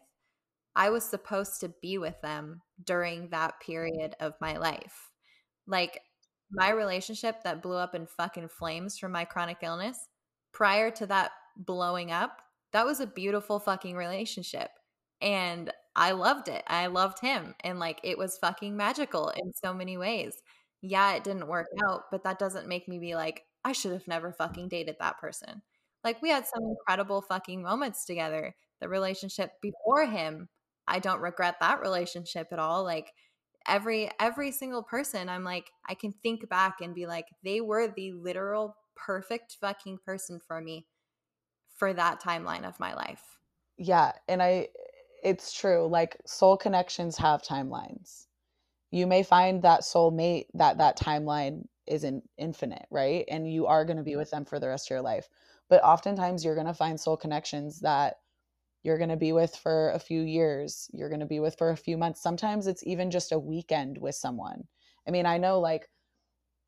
[0.74, 5.10] i was supposed to be with them during that period of my life.
[5.66, 6.00] Like
[6.50, 10.08] my relationship that blew up in fucking flames from my chronic illness,
[10.52, 12.40] prior to that blowing up,
[12.72, 14.70] that was a beautiful fucking relationship.
[15.20, 16.62] And I loved it.
[16.66, 17.54] I loved him.
[17.64, 20.34] And like it was fucking magical in so many ways.
[20.80, 24.06] Yeah, it didn't work out, but that doesn't make me be like, I should have
[24.06, 25.62] never fucking dated that person.
[26.04, 28.54] Like we had some incredible fucking moments together.
[28.80, 30.48] The relationship before him,
[30.86, 32.84] I don't regret that relationship at all.
[32.84, 33.12] Like
[33.68, 37.88] every every single person i'm like i can think back and be like they were
[37.88, 40.86] the literal perfect fucking person for me
[41.76, 43.22] for that timeline of my life.
[43.76, 44.68] Yeah and i
[45.22, 48.26] it's true like soul connections have timelines.
[48.90, 53.24] You may find that soul mate that that timeline isn't infinite right?
[53.28, 54.20] And you are going to be mm-hmm.
[54.20, 55.28] with them for the rest of your life.
[55.68, 58.16] But oftentimes you're going to find soul connections that
[58.88, 61.70] you're going to be with for a few years, you're going to be with for
[61.70, 62.22] a few months.
[62.22, 64.64] Sometimes it's even just a weekend with someone.
[65.06, 65.90] I mean, I know like,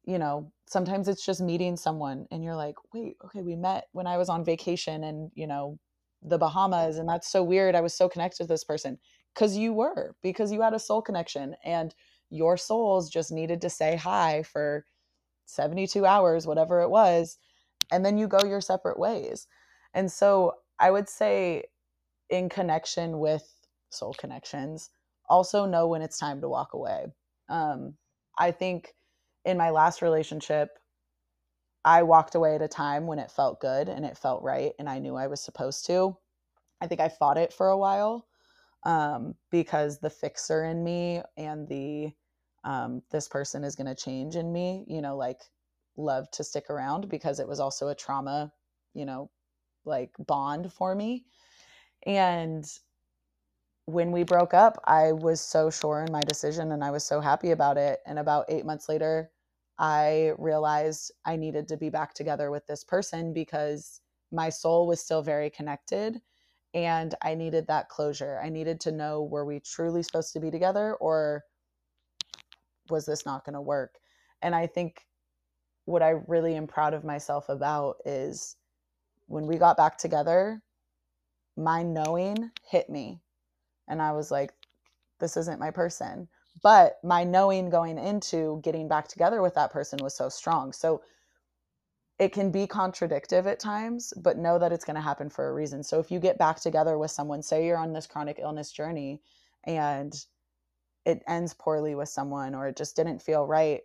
[0.05, 4.07] you know, sometimes it's just meeting someone and you're like, wait, okay, we met when
[4.07, 5.79] I was on vacation and, you know,
[6.23, 6.99] the Bahamas.
[6.99, 7.75] And that's so weird.
[7.75, 8.99] I was so connected to this person
[9.35, 11.95] because you were, because you had a soul connection and
[12.29, 14.85] your souls just needed to say hi for
[15.47, 17.39] 72 hours, whatever it was.
[17.91, 19.47] And then you go your separate ways.
[19.95, 21.65] And so I would say
[22.31, 23.45] in connection with
[23.91, 24.91] soul connections
[25.29, 27.07] also know when it's time to walk away.
[27.49, 27.95] Um,
[28.39, 28.95] i think
[29.45, 30.79] in my last relationship
[31.85, 34.89] i walked away at a time when it felt good and it felt right and
[34.89, 36.17] i knew i was supposed to.
[36.81, 38.27] I think i fought it for a while
[38.85, 42.13] um, because the fixer in me and the
[42.65, 45.41] um, this person is going to change in me you know like
[45.97, 48.53] love to stick around because it was also a trauma
[48.95, 49.31] you know
[49.85, 51.25] like bond for me
[52.07, 52.65] and
[53.87, 57.21] when we broke up, I was so sure in my decision and I was so
[57.21, 58.01] happy about it.
[58.07, 59.31] And about eight months later,
[59.79, 65.01] I realized I needed to be back together with this person because my soul was
[65.01, 66.21] still very connected
[66.73, 68.41] and I needed that closure.
[68.43, 71.45] I needed to know were we truly supposed to be together or
[72.91, 73.97] was this not going to work?
[74.43, 75.07] And I think
[75.87, 78.57] what I really am proud of myself about is
[79.27, 80.63] when we got back together,
[81.61, 83.21] my knowing hit me.
[83.89, 84.53] And I was like,
[85.19, 86.29] this isn't my person.
[86.63, 90.73] But my knowing going into getting back together with that person was so strong.
[90.73, 91.03] So
[92.19, 95.55] it can be contradictive at times, but know that it's going to happen for a
[95.55, 95.83] reason.
[95.83, 99.23] So if you get back together with someone, say you're on this chronic illness journey
[99.65, 100.15] and
[101.07, 103.81] it ends poorly with someone or it just didn't feel right,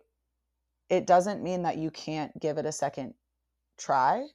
[0.90, 3.14] it doesn't mean that you can't give it a second
[3.78, 4.26] try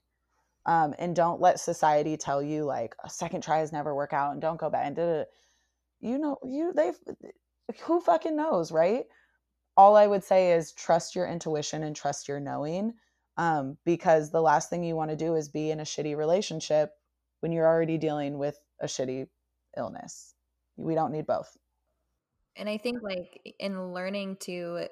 [0.66, 4.32] um, and don't let society tell you like a second try has never work out
[4.32, 5.28] and don't go back and did it
[6.00, 6.98] you know you they've
[7.84, 9.06] who fucking knows right
[9.78, 12.94] all i would say is trust your intuition and trust your knowing
[13.38, 16.92] um, because the last thing you want to do is be in a shitty relationship
[17.40, 19.28] when you're already dealing with a shitty
[19.78, 20.34] illness.
[20.78, 21.58] We don't need both.
[22.56, 24.88] And I think, like, in learning to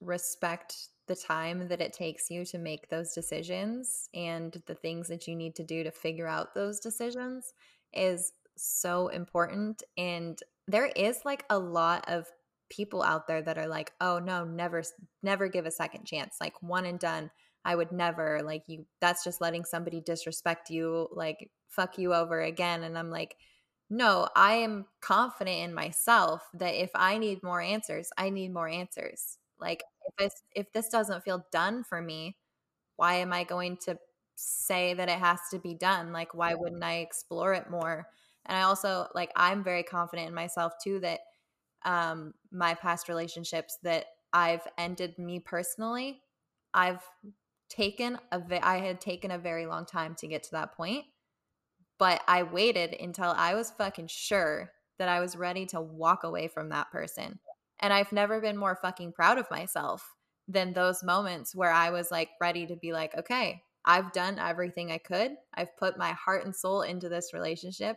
[0.00, 0.76] respect
[1.06, 5.36] the time that it takes you to make those decisions and the things that you
[5.36, 7.54] need to do to figure out those decisions
[7.92, 9.82] is so important.
[9.96, 12.26] And there is like a lot of
[12.68, 14.82] people out there that are like, oh no, never,
[15.22, 17.30] never give a second chance, like one and done.
[17.64, 18.86] I would never like you.
[19.00, 22.84] That's just letting somebody disrespect you, like fuck you over again.
[22.84, 23.36] And I'm like,
[23.88, 28.68] no, I am confident in myself that if I need more answers, I need more
[28.68, 29.38] answers.
[29.60, 32.36] Like if this if this doesn't feel done for me,
[32.96, 33.98] why am I going to
[34.36, 36.12] say that it has to be done?
[36.12, 38.08] Like why wouldn't I explore it more?
[38.46, 41.20] And I also like I'm very confident in myself too that
[41.84, 46.22] um my past relationships that I've ended me personally,
[46.74, 47.02] I've
[47.68, 51.06] taken a I had taken a very long time to get to that point.
[51.98, 56.48] But I waited until I was fucking sure that I was ready to walk away
[56.48, 57.38] from that person.
[57.80, 60.14] And I've never been more fucking proud of myself
[60.48, 64.90] than those moments where I was like ready to be like, okay, I've done everything
[64.90, 65.32] I could.
[65.54, 67.96] I've put my heart and soul into this relationship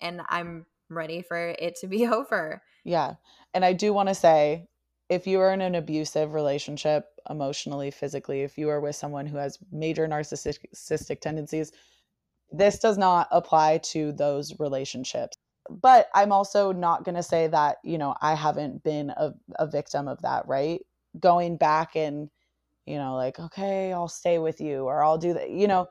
[0.00, 2.62] and I'm ready for it to be over.
[2.84, 3.14] Yeah.
[3.54, 4.66] And I do want to say
[5.08, 9.38] if you are in an abusive relationship, emotionally, physically, if you are with someone who
[9.38, 11.72] has major narcissistic tendencies,
[12.50, 15.36] this does not apply to those relationships
[15.70, 19.66] but I'm also not going to say that, you know, I haven't been a, a
[19.66, 20.80] victim of that, right?
[21.18, 22.30] Going back and,
[22.86, 25.88] you know, like, okay, I'll stay with you or I'll do that, you know,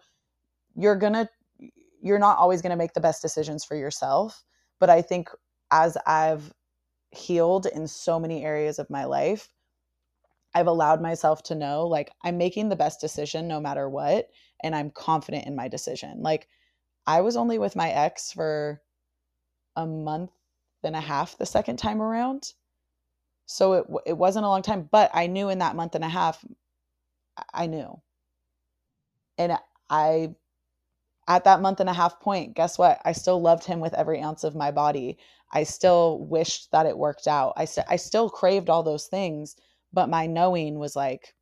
[0.76, 1.30] you're going to,
[2.02, 4.44] you're not always going to make the best decisions for yourself.
[4.80, 5.30] But I think
[5.72, 6.54] as I've
[7.12, 9.50] healed in so many areas of my life,
[10.54, 14.28] I've allowed myself to know like I'm making the best decision no matter what.
[14.64, 16.22] And I'm confident in my decision.
[16.22, 16.48] Like,
[17.06, 18.82] I was only with my ex for
[19.78, 20.32] a month
[20.84, 22.54] and a half the second time around.
[23.48, 26.10] So it it wasn't a long time, but I knew in that month and a
[26.10, 26.46] half
[27.54, 28.02] I knew.
[29.38, 29.58] And
[29.90, 30.36] I
[31.28, 33.02] at that month and a half point, guess what?
[33.06, 35.18] I still loved him with every ounce of my body.
[35.54, 37.54] I still wished that it worked out.
[37.58, 39.58] I st- I still craved all those things,
[39.94, 41.36] but my knowing was like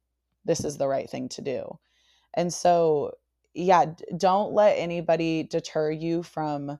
[0.46, 1.80] this is the right thing to do.
[2.36, 3.14] And so,
[3.56, 3.86] yeah,
[4.18, 6.80] don't let anybody deter you from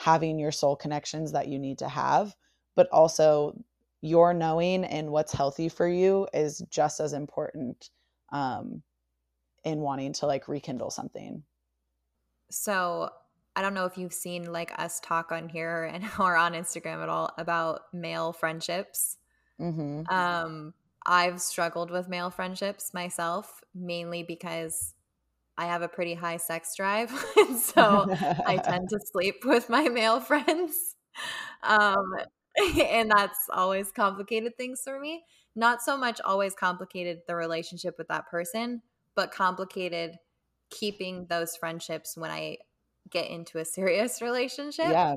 [0.00, 2.34] having your soul connections that you need to have,
[2.74, 3.54] but also
[4.00, 7.90] your knowing and what's healthy for you is just as important
[8.32, 8.82] um,
[9.62, 11.42] in wanting to like rekindle something.
[12.50, 13.10] So
[13.54, 17.02] I don't know if you've seen like us talk on here and or on Instagram
[17.02, 19.18] at all about male friendships.
[19.60, 20.10] Mm-hmm.
[20.10, 20.72] Um,
[21.04, 24.94] I've struggled with male friendships myself, mainly because
[25.60, 27.10] I have a pretty high sex drive,
[27.60, 28.06] so
[28.46, 30.96] I tend to sleep with my male friends.
[31.62, 32.14] Um,
[32.82, 35.22] and that's always complicated things for me.
[35.54, 38.80] Not so much always complicated the relationship with that person,
[39.14, 40.16] but complicated
[40.70, 42.56] keeping those friendships when I
[43.10, 44.88] get into a serious relationship.
[44.88, 45.14] Yeah.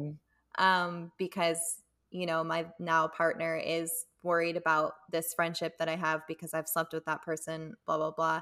[0.58, 1.78] Um, because,
[2.12, 6.68] you know, my now partner is worried about this friendship that I have because I've
[6.68, 8.42] slept with that person, blah, blah, blah.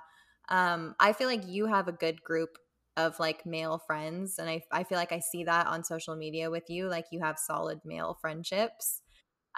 [0.52, 2.58] Um, I feel like you have a good group
[2.98, 6.52] of like male friends and I, I feel like I see that on social media
[6.52, 9.02] with you like you have solid male friendships.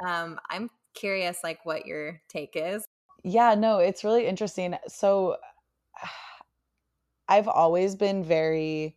[0.06, 2.86] Um, I'm curious like what your take is.
[3.24, 4.78] Yeah, no, it's really interesting.
[4.88, 5.38] So
[7.28, 8.96] I've always been very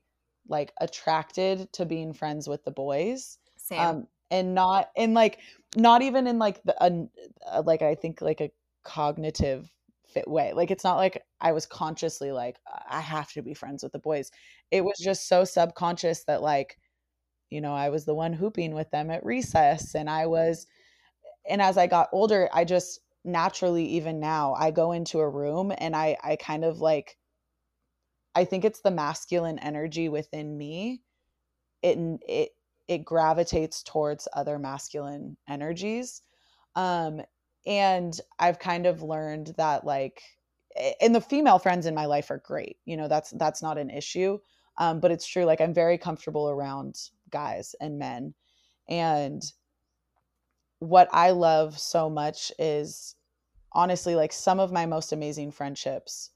[0.49, 3.39] like attracted to being friends with the boys.
[3.57, 3.81] Same.
[3.81, 5.39] Um, and not in like
[5.77, 8.51] not even in like the uh, like I think like a
[8.85, 9.71] cognitive
[10.17, 10.53] fit way.
[10.55, 12.57] Like it's not like I was consciously like
[12.89, 14.31] I have to be friends with the boys.
[14.71, 16.79] It was just so subconscious that like
[17.51, 20.67] you know, I was the one hooping with them at recess and I was
[21.49, 25.73] and as I got older, I just naturally even now I go into a room
[25.77, 27.19] and I I kind of like
[28.35, 31.03] I think it's the masculine energy within me.
[31.83, 32.51] It it
[32.89, 36.23] it gravitates towards other masculine energies.
[36.75, 37.21] Um
[37.67, 40.23] and i've kind of learned that like
[41.01, 43.91] and the female friends in my life are great you know that's that's not an
[43.91, 44.39] issue
[44.79, 46.97] um, but it's true like i'm very comfortable around
[47.31, 48.35] guys and men.
[48.89, 49.43] And
[50.79, 53.17] what i love so much is
[53.73, 56.31] honestly like some of my most amazing friendships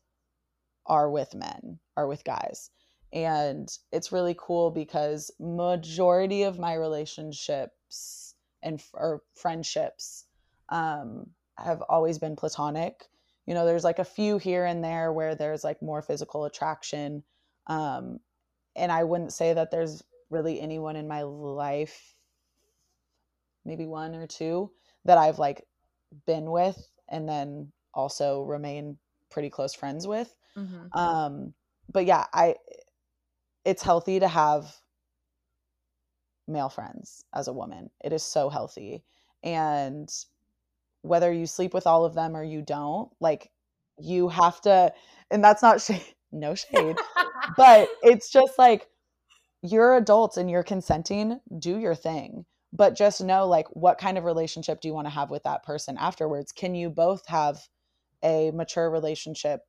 [0.86, 2.70] are with men are with guys.
[3.12, 10.26] And it's really cool because majority of my relationships and or friendships
[10.70, 11.26] um,
[11.58, 13.08] have always been platonic.
[13.46, 17.22] you know, there's like a few here and there where there's like more physical attraction.
[17.66, 18.20] Um,
[18.76, 22.14] and I wouldn't say that there's really anyone in my life,
[23.64, 24.70] maybe one or two,
[25.04, 25.66] that I've like
[26.26, 26.78] been with
[27.08, 28.98] and then also remain
[29.30, 30.32] pretty close friends with.
[30.56, 30.98] Mm-hmm.
[30.98, 31.54] Um,
[31.92, 32.54] but yeah, I
[33.64, 34.74] it's healthy to have
[36.46, 37.90] male friends as a woman.
[38.02, 39.02] It is so healthy.
[39.42, 40.08] And
[41.02, 43.50] whether you sleep with all of them or you don't, like
[43.98, 44.92] you have to
[45.30, 46.02] and that's not shade,
[46.32, 46.96] no shade.
[47.56, 48.88] but it's just like
[49.62, 52.44] you're adults and you're consenting, do your thing.
[52.72, 55.64] But just know like what kind of relationship do you want to have with that
[55.64, 56.52] person afterwards?
[56.52, 57.60] Can you both have
[58.22, 59.62] a mature relationship?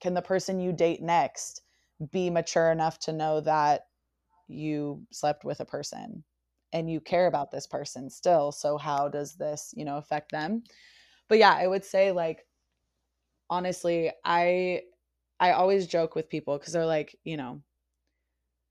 [0.00, 1.62] Can the person you date next
[2.10, 3.82] be mature enough to know that
[4.46, 6.24] you slept with a person
[6.72, 8.52] and you care about this person still?
[8.52, 10.62] So how does this, you know, affect them?
[11.28, 12.46] But yeah, I would say like
[13.50, 14.82] honestly, I
[15.40, 17.62] I always joke with people cuz they're like, you know,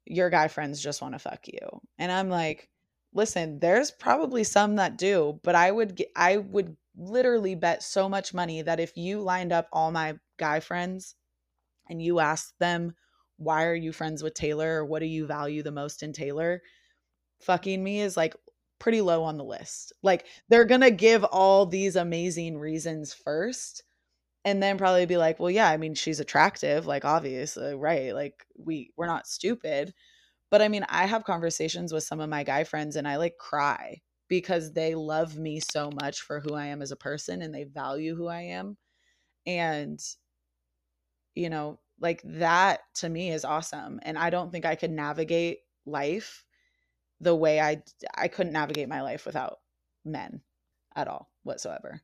[0.06, 1.82] your guy friends just want to fuck you.
[1.98, 2.70] And I'm like,
[3.14, 8.34] listen, there's probably some that do, but I would I would literally bet so much
[8.34, 11.16] money that if you lined up all my guy friends
[11.90, 12.96] and you asked them,
[13.38, 16.62] why are you friends with Taylor or what do you value the most in Taylor?
[17.42, 18.36] Fucking me is like
[18.80, 19.94] pretty low on the list.
[20.04, 23.84] Like they're going to give all these amazing reasons first
[24.46, 28.14] and then probably be like, "Well, yeah, I mean, she's attractive, like obviously, right?
[28.14, 29.94] Like we we're not stupid."
[30.52, 33.38] But I mean, I have conversations with some of my guy friends and I like
[33.38, 37.54] cry because they love me so much for who I am as a person and
[37.54, 38.78] they value who I am.
[39.48, 40.00] And,
[41.36, 44.00] you know, like that to me is awesome.
[44.04, 46.46] And I don't think I could navigate life
[47.20, 47.82] the way I
[48.16, 49.60] I couldn't navigate my life without
[50.06, 50.42] men
[50.96, 52.02] at all whatsoever.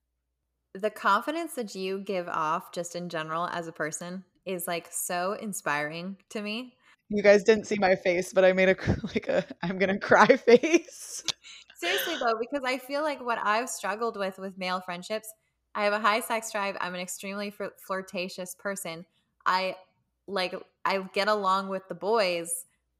[0.73, 5.33] The confidence that you give off just in general as a person is like so
[5.33, 6.75] inspiring to me.
[7.09, 9.99] You guys didn't see my face, but I made a like a I'm going to
[9.99, 11.23] cry face.
[11.75, 15.31] Seriously though, because I feel like what I've struggled with with male friendships,
[15.75, 16.75] I have a high sex drive.
[16.79, 19.05] I'm an extremely fl- flirtatious person.
[19.45, 19.75] I
[20.27, 22.49] like I get along with the boys,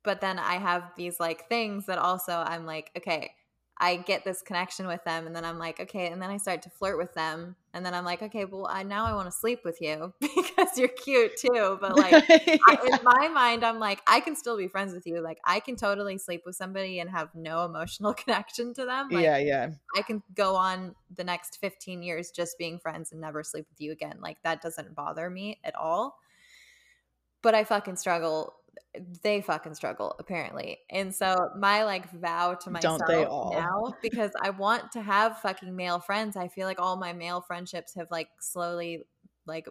[0.04, 3.34] but then I have these like things that also I'm like, okay,
[3.80, 6.62] I get this connection with them, and then I'm like, okay, and then I start
[6.62, 9.32] to flirt with them, and then I'm like, okay, well, I, now I want to
[9.32, 11.80] sleep with you because you're cute too.
[11.82, 15.22] But like I, in my mind, I'm like, I can still be friends with you.
[15.22, 19.10] Like I can totally sleep with somebody and have no emotional connection to them.
[19.10, 19.70] Like, yeah, yeah.
[19.96, 23.82] I can go on the next 15 years just being friends and never sleep with
[23.82, 24.18] you again.
[24.22, 26.20] Like that doesn't bother me at all.
[27.42, 28.54] But I fucking struggle
[29.22, 30.80] they fucking struggle apparently.
[30.90, 36.00] And so my like vow to myself now because I want to have fucking male
[36.00, 36.36] friends.
[36.36, 39.04] I feel like all my male friendships have like slowly
[39.46, 39.68] like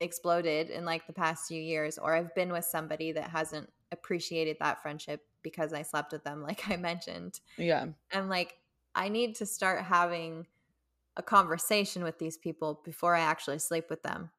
[0.00, 4.56] exploded in like the past few years or I've been with somebody that hasn't appreciated
[4.60, 7.40] that friendship because I slept with them like I mentioned.
[7.56, 7.86] Yeah.
[8.12, 8.54] I'm like
[8.94, 10.46] I need to start having
[11.16, 14.30] a conversation with these people before I actually sleep with them.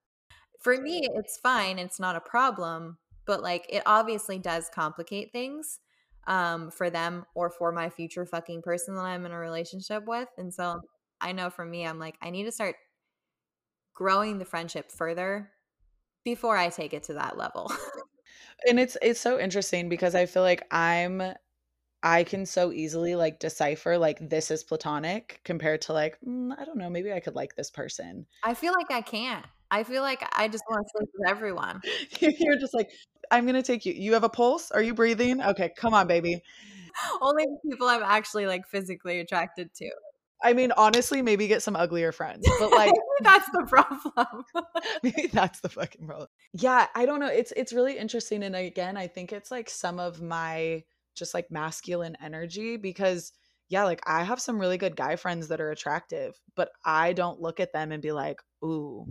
[0.59, 5.79] For me, it's fine, it's not a problem, but like it obviously does complicate things
[6.27, 10.29] um for them or for my future fucking person that I'm in a relationship with.
[10.37, 10.81] And so
[11.21, 12.75] I know for me I'm like I need to start
[13.93, 15.51] growing the friendship further
[16.23, 17.71] before I take it to that level.
[18.67, 21.21] and it's it's so interesting because I feel like I'm
[22.03, 26.65] I can so easily like decipher like this is platonic compared to like mm, I
[26.65, 28.25] don't know maybe I could like this person.
[28.43, 29.45] I feel like I can't.
[29.71, 31.81] I feel like I just want to sleep with everyone.
[32.19, 32.91] You're just like
[33.31, 33.93] I'm gonna take you.
[33.93, 34.71] You have a pulse?
[34.71, 35.41] Are you breathing?
[35.41, 36.41] Okay, come on, baby.
[37.21, 39.91] Only people I'm actually like physically attracted to.
[40.43, 44.43] I mean, honestly, maybe get some uglier friends, but like that's the problem.
[45.03, 46.27] maybe that's the fucking problem.
[46.53, 47.27] Yeah, I don't know.
[47.27, 50.83] It's it's really interesting, and again, I think it's like some of my
[51.15, 53.31] just like masculine energy because
[53.69, 57.41] yeah, like I have some really good guy friends that are attractive, but I don't
[57.41, 59.07] look at them and be like, ooh,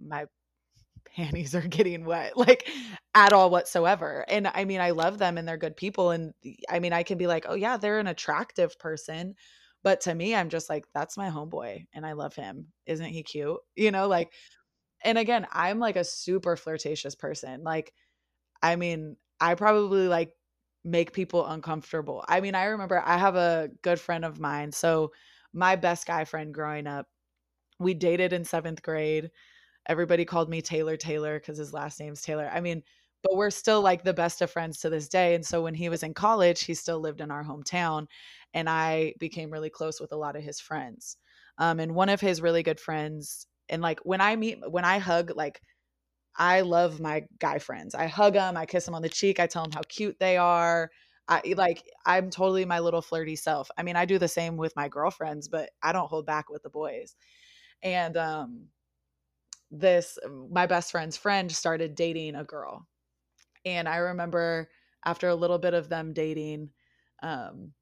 [0.00, 0.26] my
[1.14, 2.68] panties are getting wet like
[3.14, 6.32] at all whatsoever and i mean i love them and they're good people and
[6.70, 9.34] i mean i can be like oh yeah they're an attractive person
[9.82, 12.66] but to me i'm just like that's my homeboy and i love him.
[12.86, 13.58] Isn't he cute?
[13.76, 14.32] You know like
[15.04, 17.92] and again i'm like a super flirtatious person like
[18.62, 20.32] i mean i probably like
[20.84, 22.24] make people uncomfortable.
[22.28, 25.12] I mean i remember i have a good friend of mine so
[25.52, 27.06] my best guy friend growing up
[27.78, 29.30] we dated in seventh grade
[29.86, 32.50] everybody called me Taylor Taylor because his last name's Taylor.
[32.52, 32.82] I mean,
[33.22, 35.34] but we're still like the best of friends to this day.
[35.34, 38.06] And so when he was in college, he still lived in our hometown.
[38.54, 41.16] And I became really close with a lot of his friends.
[41.58, 44.98] Um, and one of his really good friends And like when I meet, when I
[44.98, 45.60] hug, like
[46.36, 47.94] I love my guy friends.
[47.94, 50.36] I hug them, I kiss them on the cheek, I tell them how cute they
[50.36, 50.90] are.
[51.28, 53.70] I like I'm totally my little flirty self.
[53.78, 56.62] I mean, I do the same with my girlfriends, but I don't hold back with
[56.62, 57.14] the boys.
[57.82, 58.68] And um
[59.72, 60.18] this
[60.50, 62.86] my best friend's friend started dating a girl.
[63.64, 64.68] And I remember
[65.04, 66.70] after a little bit of them dating,
[67.22, 67.72] um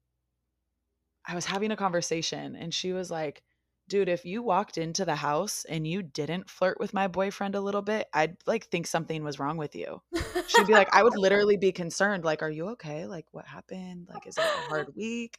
[1.27, 3.43] I was having a conversation and she was like,
[3.87, 7.61] dude, if you walked into the house and you didn't flirt with my boyfriend a
[7.61, 10.01] little bit, I'd like think something was wrong with you.
[10.47, 12.23] She'd be like, I would literally be concerned.
[12.23, 13.05] Like, are you okay?
[13.05, 14.07] Like, what happened?
[14.11, 15.37] Like, is it a hard week?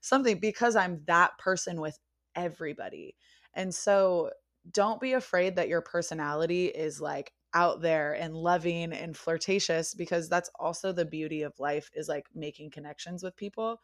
[0.00, 1.98] Something because I'm that person with
[2.36, 3.16] everybody.
[3.52, 4.30] And so
[4.72, 10.28] don't be afraid that your personality is like out there and loving and flirtatious because
[10.28, 13.80] that's also the beauty of life is like making connections with people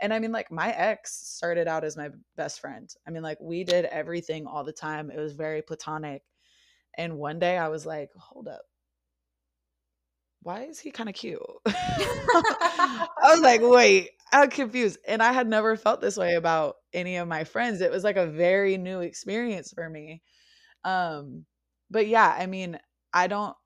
[0.00, 2.92] and I mean, like, my ex started out as my best friend.
[3.06, 5.10] I mean, like, we did everything all the time.
[5.10, 6.22] It was very platonic.
[6.96, 8.62] And one day I was like, hold up.
[10.42, 11.40] Why is he kind of cute?
[11.66, 14.98] I was like, wait, I'm confused.
[15.06, 17.80] And I had never felt this way about any of my friends.
[17.80, 20.22] It was like a very new experience for me.
[20.84, 21.46] Um,
[21.90, 22.78] but yeah, I mean,
[23.14, 23.56] I don't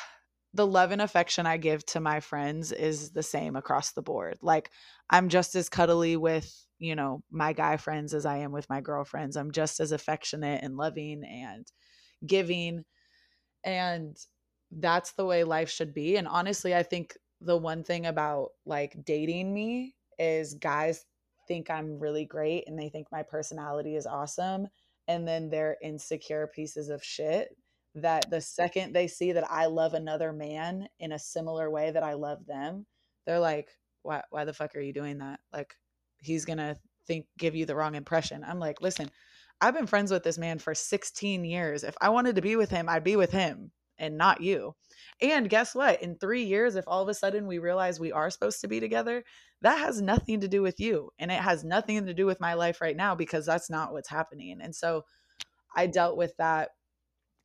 [0.54, 4.38] the love and affection I give to my friends is the same across the board.
[4.42, 4.70] Like
[5.10, 8.80] I'm just as cuddly with, you know, my guy friends as I am with my
[8.80, 9.36] girlfriends.
[9.36, 11.66] I'm just as affectionate and loving and
[12.26, 12.84] giving.
[13.64, 14.16] And
[14.70, 16.16] that's the way life should be.
[16.16, 21.04] And honestly, I think the one thing about like dating me is guys
[21.48, 24.68] think I'm really great and they think my personality is awesome.
[25.08, 27.56] And then they're insecure pieces of shit
[27.94, 32.02] that the second they see that I love another man in a similar way that
[32.02, 32.86] I love them,
[33.26, 33.68] they're like,
[34.02, 35.40] why, why the fuck are you doing that?
[35.52, 35.74] Like,
[36.18, 36.76] he's going to
[37.06, 38.44] think, give you the wrong impression.
[38.46, 39.10] I'm like, listen,
[39.60, 41.84] I've been friends with this man for 16 years.
[41.84, 43.70] If I wanted to be with him, I'd be with him
[44.02, 44.74] and not you.
[45.20, 46.02] And guess what?
[46.02, 48.80] In three years, if all of a sudden we realize we are supposed to be
[48.80, 49.24] together,
[49.62, 51.10] that has nothing to do with you.
[51.20, 54.10] And it has nothing to do with my life right now because that's not what's
[54.10, 54.58] happening.
[54.60, 55.04] And so
[55.74, 56.70] I dealt with that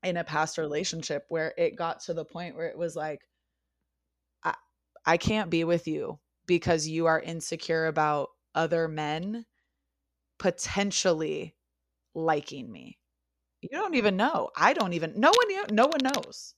[0.03, 3.21] in a past relationship where it got to the point where it was like
[4.43, 4.55] I,
[5.05, 9.45] I can't be with you because you are insecure about other men
[10.39, 11.55] potentially
[12.15, 12.97] liking me.
[13.61, 14.49] You don't even know.
[14.55, 16.55] I don't even no one no one knows.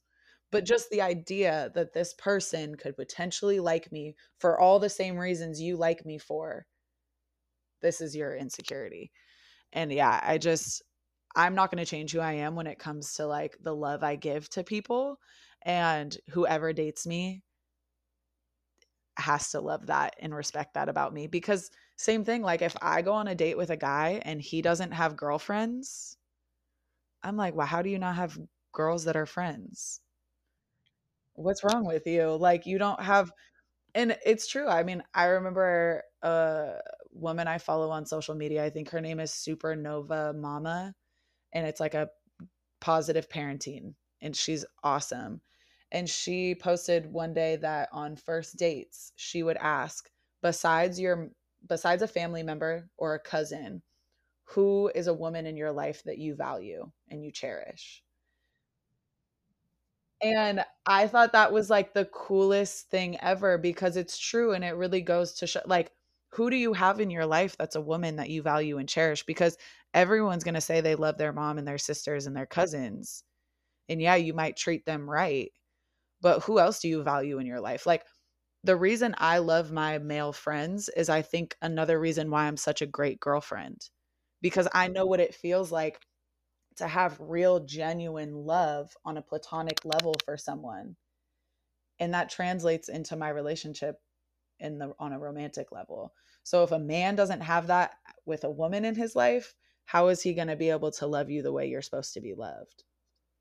[0.51, 5.17] But just the idea that this person could potentially like me for all the same
[5.17, 6.65] reasons you like me for
[7.81, 9.11] this is your insecurity.
[9.73, 10.83] And yeah, I just
[11.35, 14.03] I'm not going to change who I am when it comes to like the love
[14.03, 15.19] I give to people.
[15.63, 17.43] And whoever dates me
[19.17, 21.27] has to love that and respect that about me.
[21.27, 24.61] Because, same thing, like if I go on a date with a guy and he
[24.61, 26.17] doesn't have girlfriends,
[27.23, 28.37] I'm like, well, how do you not have
[28.73, 30.01] girls that are friends?
[31.33, 32.35] What's wrong with you?
[32.35, 33.31] Like, you don't have,
[33.95, 34.67] and it's true.
[34.67, 36.79] I mean, I remember a
[37.11, 38.63] woman I follow on social media.
[38.63, 40.93] I think her name is Supernova Mama
[41.53, 42.09] and it's like a
[42.81, 45.41] positive parenting and she's awesome
[45.91, 50.09] and she posted one day that on first dates she would ask
[50.41, 51.29] besides your
[51.67, 53.81] besides a family member or a cousin
[54.49, 58.03] who is a woman in your life that you value and you cherish?
[60.21, 64.75] And i thought that was like the coolest thing ever because it's true and it
[64.75, 65.91] really goes to show like
[66.31, 69.23] who do you have in your life that's a woman that you value and cherish?
[69.25, 69.57] Because
[69.93, 73.23] everyone's going to say they love their mom and their sisters and their cousins.
[73.89, 75.51] And yeah you might treat them right
[76.21, 77.85] but who else do you value in your life?
[77.85, 78.05] Like
[78.63, 82.81] the reason i love my male friends is i think another reason why i'm such
[82.81, 83.89] a great girlfriend
[84.41, 85.99] because i know what it feels like
[86.75, 90.95] to have real genuine love on a platonic level for someone
[91.99, 93.97] and that translates into my relationship
[94.59, 96.13] in the on a romantic level.
[96.43, 97.95] So if a man doesn't have that
[98.25, 99.53] with a woman in his life,
[99.85, 102.21] how is he going to be able to love you the way you're supposed to
[102.21, 102.83] be loved?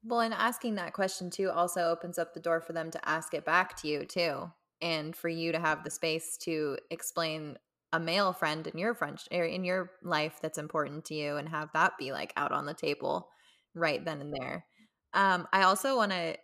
[0.05, 3.35] Well, and asking that question too also opens up the door for them to ask
[3.35, 4.51] it back to you too.
[4.81, 7.59] And for you to have the space to explain
[7.93, 11.70] a male friend in your friend in your life that's important to you and have
[11.73, 13.28] that be like out on the table
[13.74, 14.66] right then and there.
[15.15, 16.36] Um, I also want to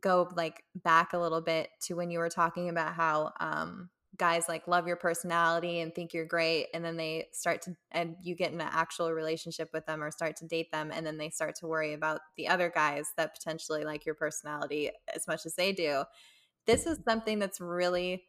[0.00, 4.48] go like back a little bit to when you were talking about how um guys
[4.48, 8.34] like love your personality and think you're great and then they start to and you
[8.34, 11.30] get in an actual relationship with them or start to date them and then they
[11.30, 15.54] start to worry about the other guys that potentially like your personality as much as
[15.54, 16.04] they do
[16.66, 18.22] this is something that's really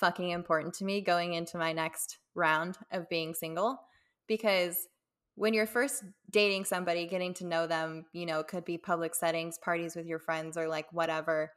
[0.00, 3.80] fucking important to me going into my next round of being single
[4.26, 4.88] because
[5.34, 9.14] when you're first dating somebody, getting to know them, you know, it could be public
[9.14, 11.52] settings, parties with your friends, or like whatever,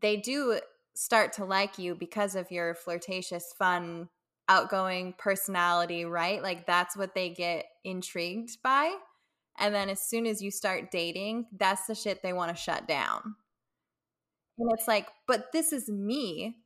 [0.00, 0.60] they do
[0.94, 4.08] start to like you because of your flirtatious, fun,
[4.48, 6.42] outgoing personality, right?
[6.42, 8.94] Like that's what they get intrigued by.
[9.58, 12.86] And then as soon as you start dating, that's the shit they want to shut
[12.86, 13.34] down.
[14.58, 16.56] And it's like, but this is me.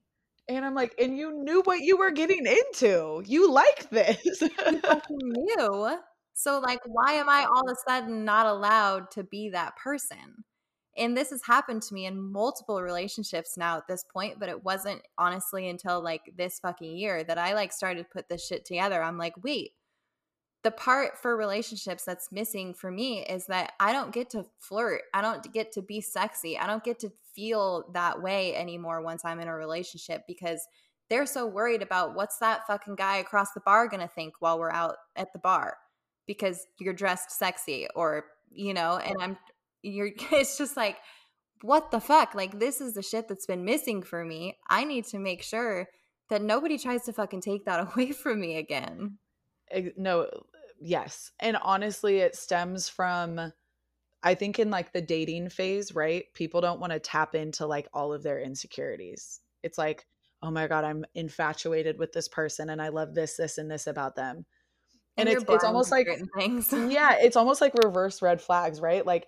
[0.50, 3.22] And I'm like, and you knew what you were getting into.
[3.24, 4.18] You like this.
[4.40, 5.96] you knew.
[6.32, 10.44] So, like, why am I all of a sudden not allowed to be that person?
[10.96, 14.64] And this has happened to me in multiple relationships now at this point, but it
[14.64, 18.64] wasn't honestly until like this fucking year that I like started to put this shit
[18.64, 19.00] together.
[19.00, 19.70] I'm like, wait,
[20.64, 25.02] the part for relationships that's missing for me is that I don't get to flirt.
[25.14, 26.58] I don't get to be sexy.
[26.58, 30.66] I don't get to feel that way anymore once I'm in a relationship because
[31.08, 34.70] they're so worried about what's that fucking guy across the bar to think while we're
[34.70, 35.76] out at the bar
[36.26, 39.38] because you're dressed sexy or, you know, and I'm,
[39.82, 40.98] you're, it's just like,
[41.62, 42.34] what the fuck?
[42.34, 44.58] Like, this is the shit that's been missing for me.
[44.68, 45.88] I need to make sure
[46.28, 49.18] that nobody tries to fucking take that away from me again
[49.96, 50.28] no
[50.80, 53.52] yes and honestly it stems from
[54.22, 57.88] i think in like the dating phase right people don't want to tap into like
[57.92, 59.40] all of their insecurities.
[59.62, 60.06] It's like
[60.42, 63.86] oh my god i'm infatuated with this person and i love this this and this
[63.86, 64.46] about them.
[65.16, 66.72] And, and it's, it's almost like things.
[66.72, 69.04] yeah it's almost like reverse red flags right?
[69.04, 69.26] Like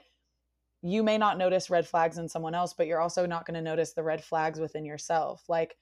[0.84, 3.62] you may not notice red flags in someone else but you're also not going to
[3.62, 5.44] notice the red flags within yourself.
[5.48, 5.76] Like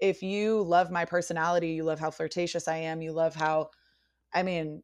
[0.00, 3.70] if you love my personality, you love how flirtatious I am, you love how,
[4.32, 4.82] I mean,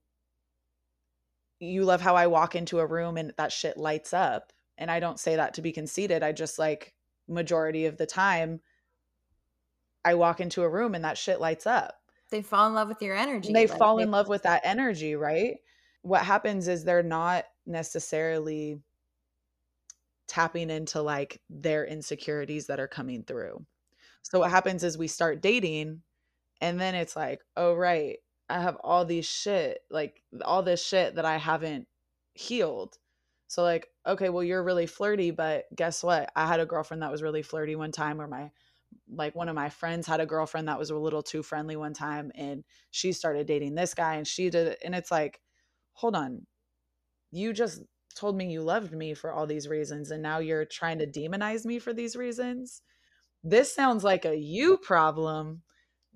[1.60, 4.52] you love how I walk into a room and that shit lights up.
[4.78, 6.22] And I don't say that to be conceited.
[6.22, 6.94] I just like
[7.28, 8.60] majority of the time,
[10.04, 11.94] I walk into a room and that shit lights up.
[12.30, 13.52] They fall in love with your energy.
[13.52, 15.56] They like fall they- in love with that energy, right?
[16.02, 18.80] What happens is they're not necessarily
[20.28, 23.64] tapping into like their insecurities that are coming through.
[24.22, 26.02] So what happens is we start dating
[26.60, 28.18] and then it's like, oh right,
[28.48, 31.89] I have all these shit, like all this shit that I haven't
[32.35, 32.97] healed.
[33.48, 36.31] So like, okay, well you're really flirty, but guess what?
[36.36, 38.51] I had a girlfriend that was really flirty one time or my
[39.09, 41.93] like one of my friends had a girlfriend that was a little too friendly one
[41.93, 45.40] time and she started dating this guy and she did and it's like,
[45.93, 46.47] hold on.
[47.32, 47.82] You just
[48.14, 51.64] told me you loved me for all these reasons and now you're trying to demonize
[51.64, 52.82] me for these reasons
[53.48, 55.62] this sounds like a you problem,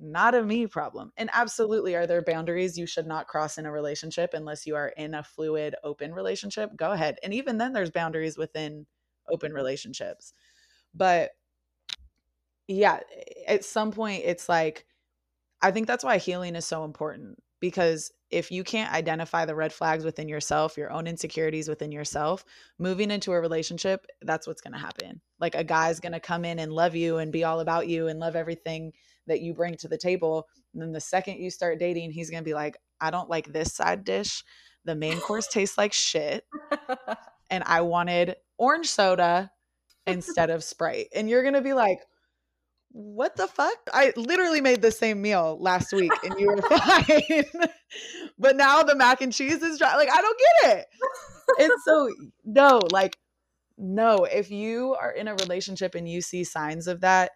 [0.00, 1.12] not a me problem.
[1.16, 4.88] And absolutely, are there boundaries you should not cross in a relationship unless you are
[4.88, 6.74] in a fluid, open relationship?
[6.76, 7.18] Go ahead.
[7.22, 8.86] And even then, there's boundaries within
[9.28, 10.32] open relationships.
[10.94, 11.30] But
[12.66, 13.00] yeah,
[13.46, 14.86] at some point, it's like,
[15.62, 19.72] I think that's why healing is so important because if you can't identify the red
[19.72, 22.44] flags within yourself, your own insecurities within yourself,
[22.78, 25.20] moving into a relationship, that's what's going to happen.
[25.40, 28.08] Like a guy's going to come in and love you and be all about you
[28.08, 28.92] and love everything
[29.30, 30.46] that you bring to the table.
[30.74, 33.52] And then the second you start dating, he's going to be like, I don't like
[33.52, 34.44] this side dish.
[34.84, 36.44] The main course tastes like shit.
[37.50, 39.50] And I wanted orange soda
[40.06, 41.08] instead of Sprite.
[41.14, 41.98] And you're going to be like,
[42.92, 43.76] what the fuck?
[43.92, 47.44] I literally made the same meal last week and you were fine.
[48.38, 49.96] but now the mac and cheese is dry.
[49.96, 50.86] Like, I don't get it.
[51.58, 52.08] It's so,
[52.44, 53.16] no, like,
[53.78, 54.24] no.
[54.24, 57.30] If you are in a relationship and you see signs of that,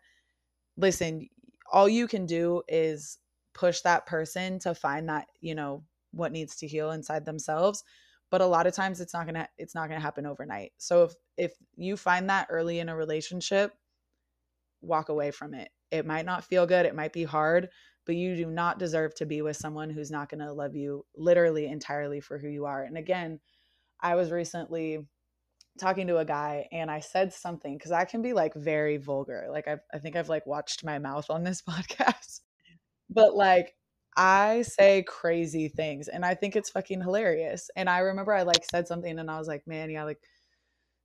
[0.76, 1.28] listen,
[1.72, 3.18] all you can do is
[3.54, 7.84] push that person to find that, you know, what needs to heal inside themselves.
[8.30, 10.72] But a lot of times it's not gonna it's not gonna happen overnight.
[10.78, 13.72] So if if you find that early in a relationship,
[14.80, 15.70] walk away from it.
[15.90, 17.70] It might not feel good, it might be hard,
[18.06, 21.66] but you do not deserve to be with someone who's not to love you literally
[21.66, 22.82] entirely for who you are.
[22.82, 23.40] And again,
[24.00, 25.06] I was recently
[25.78, 29.46] talking to a guy and I said something because I can be like very vulgar.
[29.50, 32.40] Like I've, I think I've like watched my mouth on this podcast,
[33.10, 33.74] but like
[34.16, 37.70] I say crazy things and I think it's fucking hilarious.
[37.76, 40.20] And I remember I like said something and I was like, man, yeah, like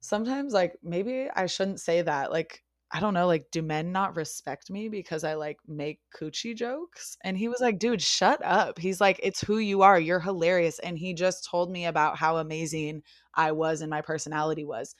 [0.01, 2.31] sometimes like maybe I shouldn't say that.
[2.31, 6.55] Like I don't know, like, do men not respect me because I like make coochie
[6.55, 7.17] jokes?
[7.23, 8.79] And he was like, dude, shut up.
[8.79, 9.99] He's like, it's who you are.
[9.99, 10.79] You're hilarious.
[10.79, 13.03] And he just told me about how amazing
[13.35, 14.95] I was and my personality was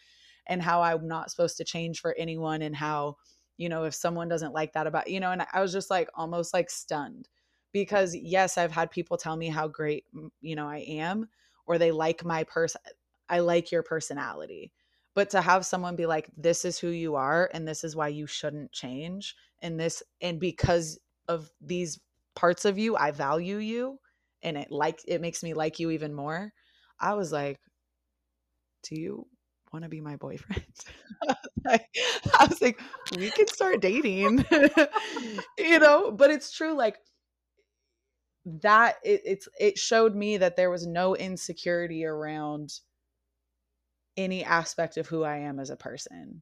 [0.48, 3.18] and how I'm not supposed to change for anyone and how,
[3.58, 6.10] you know, if someone doesn't like that about, you know, and I was just like
[6.14, 7.28] almost like stunned
[7.72, 10.06] because yes, I've had people tell me how great,
[10.42, 11.28] you know, I am
[11.66, 12.82] or they like my person.
[13.30, 14.72] I like your personality
[15.16, 18.08] but to have someone be like this is who you are and this is why
[18.08, 22.00] you shouldn't change and this and because of these
[22.36, 24.00] parts of you i value you
[24.44, 26.54] and it like it makes me like you even more
[27.00, 27.60] i was like
[28.84, 29.26] do you
[29.72, 30.64] want to be my boyfriend?
[31.68, 31.80] I
[32.50, 32.80] was like
[33.18, 34.46] we can start dating
[35.58, 36.12] you know?
[36.12, 36.98] But it's true like
[38.46, 42.80] that it, it's it showed me that there was no insecurity around
[44.20, 46.42] any aspect of who i am as a person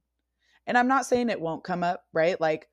[0.65, 2.67] and i'm not saying it won't come up right like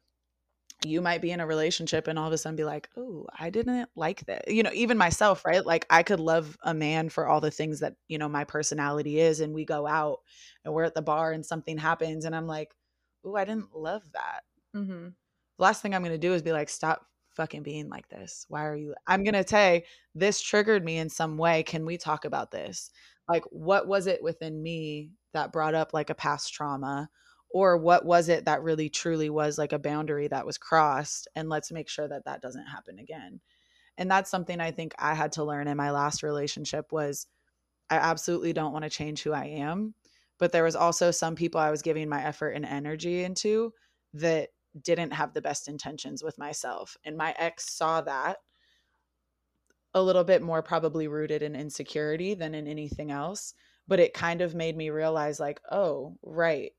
[0.85, 3.51] you might be in a relationship and all of a sudden be like, oh, I
[3.51, 4.49] didn't like that.
[4.49, 5.65] You know, even myself, right?
[5.65, 9.21] Like I could love a man for all the things that, you know, my personality
[9.21, 9.41] is.
[9.41, 10.19] And we go out
[10.65, 12.75] and we're at the bar and something happens and I'm like,
[13.25, 14.43] oh, I didn't love that.
[14.77, 15.09] Mm-hmm.
[15.59, 18.45] The last thing I'm going to do is be like, stop fucking being like this.
[18.49, 18.95] Why are you?
[19.07, 21.63] I'm going to say, this triggered me in some way.
[21.63, 22.91] Can we talk about this?
[23.29, 27.09] Like, what was it within me that brought up like a past trauma?
[27.55, 31.49] or what was it that really truly was like a boundary that was crossed and
[31.49, 33.41] let's make sure that that doesn't happen again
[33.97, 37.27] and that's something i think i had to learn in my last relationship was
[37.89, 39.95] i absolutely don't want to change who i am
[40.39, 43.73] but there was also some people i was giving my effort and energy into
[44.13, 44.49] that
[44.83, 48.39] didn't have the best intentions with myself and my ex saw that
[49.95, 53.55] a little bit more probably rooted in insecurity than in anything else
[53.87, 56.73] but it kind of made me realize like oh right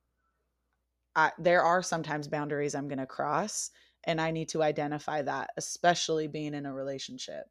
[1.16, 3.72] I, there are sometimes boundaries I'm going to cross,
[4.04, 7.46] and I need to identify that, especially being in a relationship.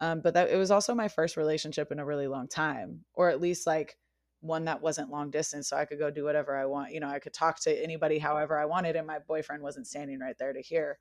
[0.00, 3.30] Um, but that it was also my first relationship in a really long time, or
[3.30, 3.96] at least like
[4.40, 6.92] one that wasn't long distance, so I could go do whatever I want.
[6.92, 10.18] You know, I could talk to anybody however I wanted, and my boyfriend wasn't standing
[10.20, 10.98] right there to hear.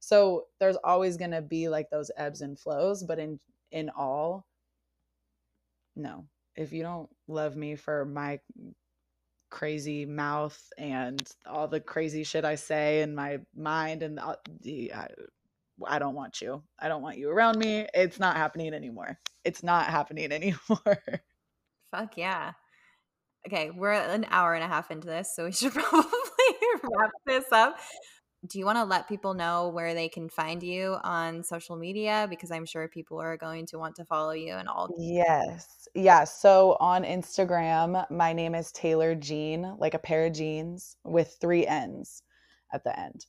[0.00, 3.38] So there's always going to be like those ebbs and flows, but in
[3.70, 4.46] in all,
[5.94, 6.26] no.
[6.56, 8.40] If you don't love me for my
[9.50, 14.18] crazy mouth and all the crazy shit I say in my mind and
[14.60, 15.08] the, I,
[15.86, 16.62] I don't want you.
[16.78, 17.86] I don't want you around me.
[17.94, 19.18] It's not happening anymore.
[19.44, 21.02] It's not happening anymore.
[21.90, 22.52] Fuck yeah.
[23.46, 26.10] Okay, we're an hour and a half into this, so we should probably
[26.82, 27.78] wrap this up
[28.46, 32.26] do you want to let people know where they can find you on social media?
[32.28, 35.88] Because i'm sure people are going to want to follow you and all yes.
[35.94, 41.36] Yeah so on instagram my name is taylor jean like a pair of jeans with
[41.40, 42.22] three n's
[42.72, 43.26] at the end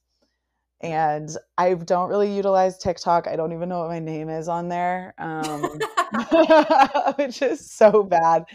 [0.83, 3.27] and I don't really utilize TikTok.
[3.27, 5.61] I don't even know what my name is on there, um,
[7.15, 8.45] which is so bad.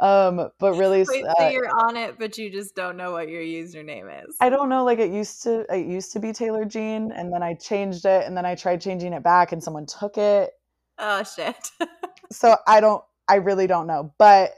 [0.00, 3.28] Um, but really, Wait, uh, so you're on it, but you just don't know what
[3.28, 4.36] your username is.
[4.40, 4.84] I don't know.
[4.84, 8.26] Like it used to, it used to be Taylor Jean, and then I changed it,
[8.26, 10.50] and then I tried changing it back, and someone took it.
[10.98, 11.70] Oh shit!
[12.32, 13.02] so I don't.
[13.28, 14.54] I really don't know, but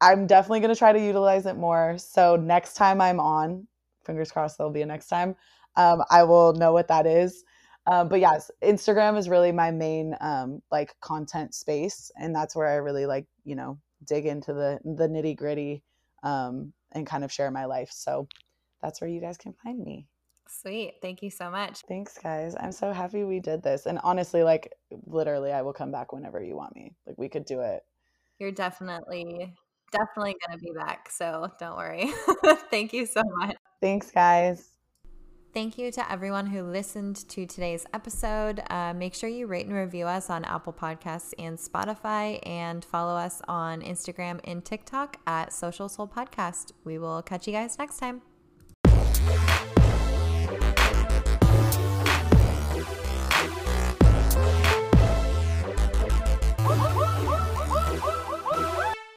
[0.00, 1.96] I'm definitely going to try to utilize it more.
[1.96, 3.68] So next time I'm on,
[4.04, 5.36] fingers crossed, there'll be a next time
[5.76, 7.44] um, I will know what that is.
[7.86, 12.66] Um, but yes, Instagram is really my main um, like content space, and that's where
[12.66, 15.82] I really like you know dig into the the nitty gritty
[16.22, 17.90] um, and kind of share my life.
[17.92, 18.26] So
[18.82, 20.06] that's where you guys can find me.
[20.48, 20.94] Sweet.
[21.02, 21.80] Thank you so much.
[21.88, 22.54] Thanks, guys.
[22.58, 23.86] I'm so happy we did this.
[23.86, 24.72] And honestly, like,
[25.06, 26.94] literally, I will come back whenever you want me.
[27.06, 27.84] Like, we could do it.
[28.38, 29.54] You're definitely,
[29.90, 31.10] definitely going to be back.
[31.10, 32.12] So don't worry.
[32.70, 33.56] Thank you so much.
[33.80, 34.75] Thanks, guys.
[35.56, 38.60] Thank you to everyone who listened to today's episode.
[38.68, 43.14] Uh, make sure you rate and review us on Apple Podcasts and Spotify, and follow
[43.14, 46.72] us on Instagram and TikTok at Social Soul Podcast.
[46.84, 48.20] We will catch you guys next time.